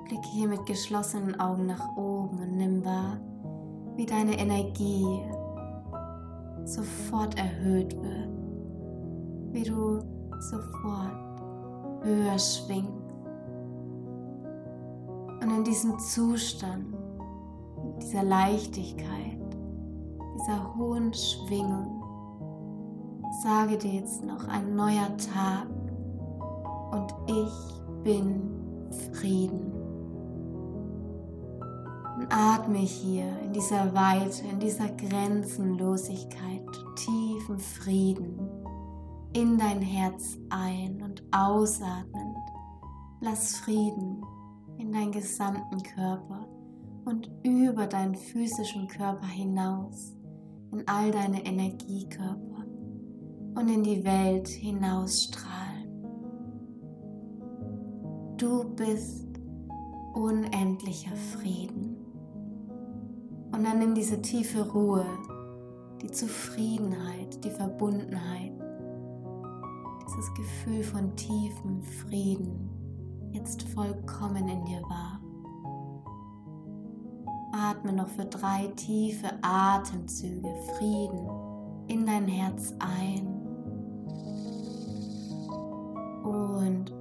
Blicke 0.03 0.27
hier 0.33 0.49
mit 0.49 0.65
geschlossenen 0.65 1.39
Augen 1.39 1.65
nach 1.65 1.95
oben 1.95 2.39
und 2.41 2.57
nimm 2.57 2.83
wahr, 2.83 3.17
wie 3.95 4.05
deine 4.05 4.37
Energie 4.37 5.21
sofort 6.65 7.37
erhöht 7.37 7.95
wird, 8.01 8.36
wie 9.51 9.63
du 9.63 9.99
sofort 10.39 11.41
höher 12.03 12.37
schwingst 12.37 13.07
und 15.41 15.51
in 15.55 15.63
diesem 15.63 15.97
Zustand, 15.99 16.93
dieser 18.01 18.23
Leichtigkeit, 18.23 19.39
dieser 20.35 20.75
hohen 20.75 21.13
Schwingung, 21.13 22.03
sage 23.43 23.77
dir 23.77 23.93
jetzt 23.93 24.25
noch 24.25 24.47
ein 24.47 24.75
neuer 24.75 25.15
Tag 25.17 25.67
und 26.91 27.13
ich 27.27 28.03
bin 28.03 28.41
Frieden. 29.13 29.71
Und 32.17 32.27
atme 32.31 32.79
hier 32.79 33.25
in 33.45 33.53
dieser 33.53 33.93
Weite, 33.93 34.43
in 34.51 34.59
dieser 34.59 34.89
Grenzenlosigkeit, 34.89 36.65
tiefen 36.95 37.59
Frieden 37.59 38.46
in 39.33 39.57
dein 39.57 39.81
Herz 39.81 40.37
ein 40.49 41.01
und 41.01 41.23
ausatmend. 41.31 42.37
Lass 43.21 43.57
Frieden 43.57 44.23
in 44.77 44.91
deinen 44.91 45.11
gesamten 45.11 45.81
Körper 45.83 46.47
und 47.05 47.29
über 47.43 47.87
deinen 47.87 48.15
physischen 48.15 48.87
Körper 48.87 49.27
hinaus 49.27 50.13
in 50.71 50.87
all 50.87 51.11
deine 51.11 51.45
Energiekörper 51.45 52.65
und 53.55 53.69
in 53.69 53.83
die 53.83 54.03
Welt 54.03 54.47
hinausstrahlen. 54.47 55.57
Du 58.37 58.63
bist 58.75 59.27
unendlicher 60.13 61.15
Frieden. 61.15 61.95
Und 63.51 63.63
dann 63.63 63.79
nimm 63.79 63.95
diese 63.95 64.21
tiefe 64.21 64.69
Ruhe, 64.69 65.05
die 66.01 66.11
Zufriedenheit, 66.11 67.43
die 67.43 67.49
Verbundenheit, 67.49 68.56
dieses 70.07 70.33
Gefühl 70.33 70.83
von 70.83 71.15
tiefem 71.15 71.81
Frieden 71.81 72.69
jetzt 73.31 73.63
vollkommen 73.69 74.47
in 74.47 74.65
dir 74.65 74.81
wahr. 74.83 75.19
Atme 77.51 77.93
noch 77.93 78.09
für 78.09 78.25
drei 78.25 78.67
tiefe 78.75 79.29
Atemzüge 79.41 80.53
Frieden 80.77 81.27
in 81.87 82.05
dein 82.05 82.27
Herz 82.27 82.73
ein 82.79 83.25
und 86.23 86.96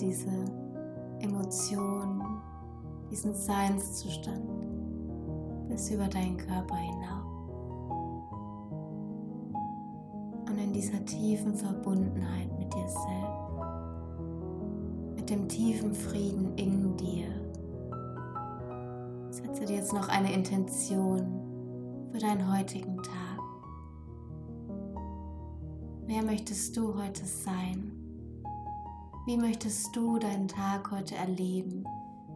diese 0.00 0.30
Emotionen, 1.20 2.22
diesen 3.10 3.34
Seinszustand 3.34 4.66
bis 5.68 5.90
über 5.90 6.08
deinen 6.08 6.36
Körper 6.36 6.76
hinaus. 6.76 7.30
Und 10.48 10.58
in 10.58 10.72
dieser 10.72 11.04
tiefen 11.04 11.54
Verbundenheit 11.54 12.50
mit 12.58 12.72
dir 12.74 12.88
selbst, 12.88 13.60
mit 15.16 15.30
dem 15.30 15.48
tiefen 15.48 15.94
Frieden 15.94 16.56
in 16.56 16.96
dir, 16.96 17.28
setze 19.30 19.66
dir 19.66 19.76
jetzt 19.76 19.92
noch 19.92 20.08
eine 20.08 20.32
Intention 20.32 22.08
für 22.10 22.18
deinen 22.18 22.52
heutigen 22.52 22.96
Tag. 22.96 23.10
Wer 26.06 26.22
möchtest 26.22 26.76
du 26.76 26.96
heute 26.96 27.24
sein? 27.24 27.89
Wie 29.30 29.36
möchtest 29.36 29.94
du 29.94 30.18
deinen 30.18 30.48
Tag 30.48 30.90
heute 30.90 31.14
erleben? 31.14 31.84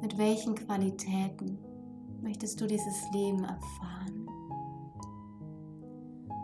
Mit 0.01 0.17
welchen 0.17 0.55
Qualitäten 0.55 1.59
möchtest 2.23 2.61
du 2.61 2.69
dieses 2.69 3.11
Leben 3.13 3.43
erfahren? 3.43 4.29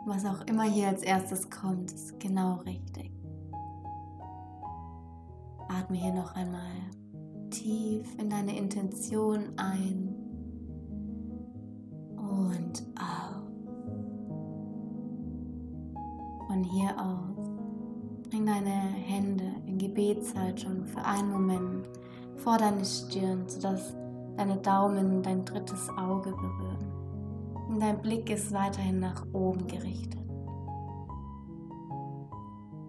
Was 0.06 0.26
auch 0.26 0.44
immer 0.48 0.64
hier 0.64 0.88
als 0.88 1.02
erstes 1.02 1.48
kommt, 1.50 1.92
ist 1.92 2.18
genau 2.18 2.54
richtig. 2.66 3.12
Atme 5.68 5.98
hier 5.98 6.14
noch 6.14 6.34
einmal 6.34 6.80
tief 7.50 8.12
in 8.18 8.28
deine 8.28 8.58
Intention 8.58 9.56
ein 9.56 10.12
und 12.16 12.84
aus. 12.98 13.52
Von 16.48 16.64
hier 16.64 16.90
aus 16.98 17.19
in 20.10 20.16
Gebetshaltung 20.16 20.86
für 20.86 21.04
einen 21.04 21.30
Moment 21.30 21.88
vor 22.36 22.58
deine 22.58 22.84
Stirn, 22.84 23.48
sodass 23.48 23.94
deine 24.36 24.56
Daumen 24.56 25.22
dein 25.22 25.44
drittes 25.44 25.88
Auge 25.96 26.30
berühren. 26.30 26.92
Und 27.68 27.80
dein 27.80 28.00
Blick 28.00 28.30
ist 28.30 28.52
weiterhin 28.52 29.00
nach 29.00 29.24
oben 29.32 29.66
gerichtet. 29.66 30.20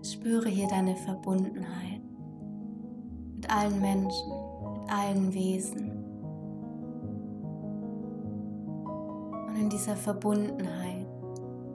Spüre 0.03 0.49
hier 0.49 0.67
deine 0.67 0.95
Verbundenheit 0.95 2.01
mit 3.35 3.49
allen 3.49 3.79
Menschen, 3.79 4.31
mit 4.73 4.91
allen 4.91 5.33
Wesen. 5.33 5.91
Und 9.47 9.55
in 9.55 9.69
dieser 9.69 9.95
Verbundenheit 9.95 11.05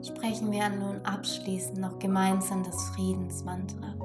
sprechen 0.05 0.51
wir 0.51 0.67
nun 0.69 0.99
abschließend 1.03 1.77
noch 1.77 1.99
gemeinsam 1.99 2.63
das 2.63 2.89
Friedensmantra. 2.89 3.96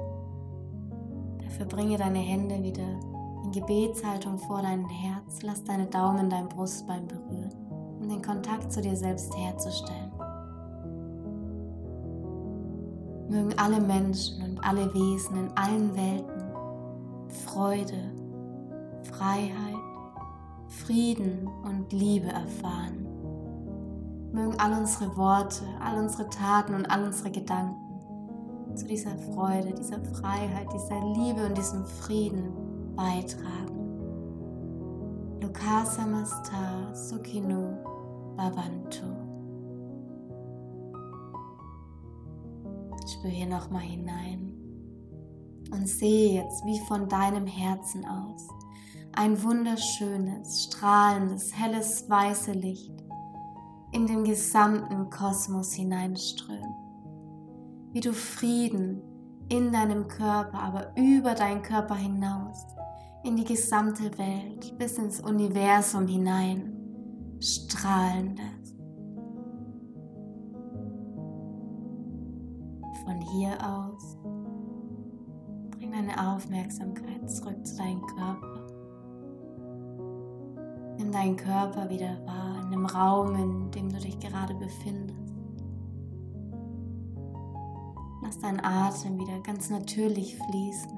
Dafür 1.53 1.67
bringe 1.67 1.97
deine 1.99 2.17
Hände 2.17 2.63
wieder 2.63 2.99
in 3.43 3.51
Gebetshaltung 3.51 4.39
vor 4.39 4.63
dein 4.63 4.89
Herz, 4.89 5.43
lass 5.43 5.63
deine 5.63 5.85
Daumen 5.85 6.27
dein 6.27 6.49
Brustbein 6.49 7.07
berühren, 7.07 7.53
um 7.99 8.09
den 8.09 8.23
Kontakt 8.23 8.73
zu 8.73 8.81
dir 8.81 8.95
selbst 8.95 9.37
herzustellen. 9.37 10.11
Mögen 13.29 13.53
alle 13.57 13.79
Menschen 13.79 14.41
und 14.41 14.63
alle 14.63 14.91
Wesen 14.95 15.37
in 15.37 15.51
allen 15.55 15.95
Welten 15.95 16.43
Freude, 17.45 18.11
Freiheit, 19.03 19.75
Frieden 20.69 21.47
und 21.65 21.93
Liebe 21.93 22.29
erfahren 22.29 23.05
Mögen 24.33 24.59
all 24.59 24.73
unsere 24.73 25.15
Worte, 25.15 25.63
all 25.79 25.99
unsere 25.99 26.27
Taten 26.27 26.73
und 26.73 26.87
all 26.87 27.03
unsere 27.03 27.29
Gedanken 27.29 27.82
zu 28.75 28.85
dieser 28.85 29.17
Freude, 29.17 29.73
dieser 29.73 30.03
Freiheit, 30.15 30.67
dieser 30.73 30.99
Liebe 31.13 31.45
und 31.45 31.57
diesem 31.57 31.85
Frieden 31.85 32.51
beitragen. 32.95 33.79
Lokasa 35.41 36.05
Masta 36.05 36.93
Sukino 36.93 37.77
Bhavantu. 38.35 39.05
Spür 43.07 43.29
hier 43.29 43.47
nochmal 43.47 43.81
hinein 43.81 44.53
und 45.71 45.87
sehe 45.87 46.41
jetzt 46.41 46.65
wie 46.65 46.79
von 46.87 47.09
deinem 47.09 47.45
Herzen 47.45 48.05
aus 48.05 48.47
ein 49.15 49.41
wunderschönes, 49.43 50.63
strahlendes, 50.65 51.53
helles, 51.55 52.09
weißes 52.09 52.55
Licht 52.55 52.93
in 53.91 54.07
den 54.07 54.23
gesamten 54.23 55.09
Kosmos 55.09 55.73
hineinströmen. 55.73 56.62
Wie 57.93 57.99
du 57.99 58.11
Frieden 58.11 59.01
in 59.49 59.71
deinem 59.71 60.07
Körper, 60.07 60.59
aber 60.59 60.91
über 60.95 61.35
deinen 61.35 61.61
Körper 61.61 61.95
hinaus, 61.95 62.65
in 63.23 63.35
die 63.35 63.43
gesamte 63.43 64.17
Welt, 64.17 64.77
bis 64.77 64.97
ins 64.97 65.21
Universum 65.21 66.07
hinein 66.07 66.73
strahlen 67.39 68.35
lässt. 68.35 68.75
Von 73.05 73.21
hier 73.31 73.53
aus 73.63 74.17
bring 75.71 75.91
deine 75.91 76.33
Aufmerksamkeit 76.33 77.29
zurück 77.29 77.65
zu 77.65 77.77
deinem 77.77 78.01
Körper. 78.01 78.67
Nimm 80.97 81.11
deinen 81.11 81.35
Körper 81.35 81.89
wieder 81.89 82.17
wahr 82.25 82.53
einem 82.73 82.85
Raum, 82.85 83.35
in 83.35 83.71
dem 83.71 83.89
du 83.89 83.99
dich 83.99 84.19
gerade 84.19 84.53
befindest. 84.55 85.22
Lass 88.33 88.41
deinen 88.41 88.65
Atem 88.65 89.19
wieder 89.19 89.39
ganz 89.41 89.69
natürlich 89.69 90.35
fließen. 90.37 90.91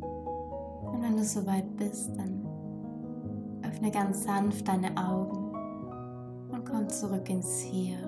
Und 0.00 1.02
wenn 1.02 1.16
du 1.16 1.24
soweit 1.24 1.76
bist, 1.76 2.16
dann 2.16 2.46
öffne 3.64 3.90
ganz 3.90 4.22
sanft 4.22 4.68
deine 4.68 4.96
Augen 4.96 5.52
und 6.50 6.64
komm 6.64 6.88
zurück 6.88 7.28
ins 7.28 7.58
Hier 7.58 7.98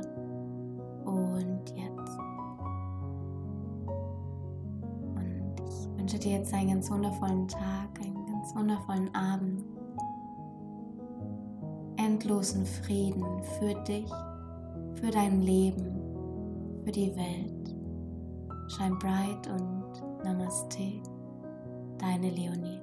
und 1.04 1.60
Jetzt. 1.74 2.18
Und 5.16 5.60
ich 5.68 5.98
wünsche 5.98 6.18
dir 6.20 6.38
jetzt 6.38 6.54
einen 6.54 6.68
ganz 6.68 6.88
wundervollen 6.88 7.48
Tag, 7.48 8.00
einen 8.00 8.26
ganz 8.26 8.54
wundervollen 8.54 9.12
Abend 9.12 9.64
endlosen 11.96 12.64
Frieden 12.64 13.42
für 13.58 13.74
dich, 13.82 14.08
für 14.94 15.10
dein 15.10 15.42
Leben, 15.42 15.89
für 16.90 16.94
die 16.94 17.14
Welt. 17.14 17.74
Shine 18.68 18.96
bright 18.96 19.46
und 19.46 20.24
Namaste, 20.24 21.00
deine 21.98 22.30
Leonie. 22.30 22.79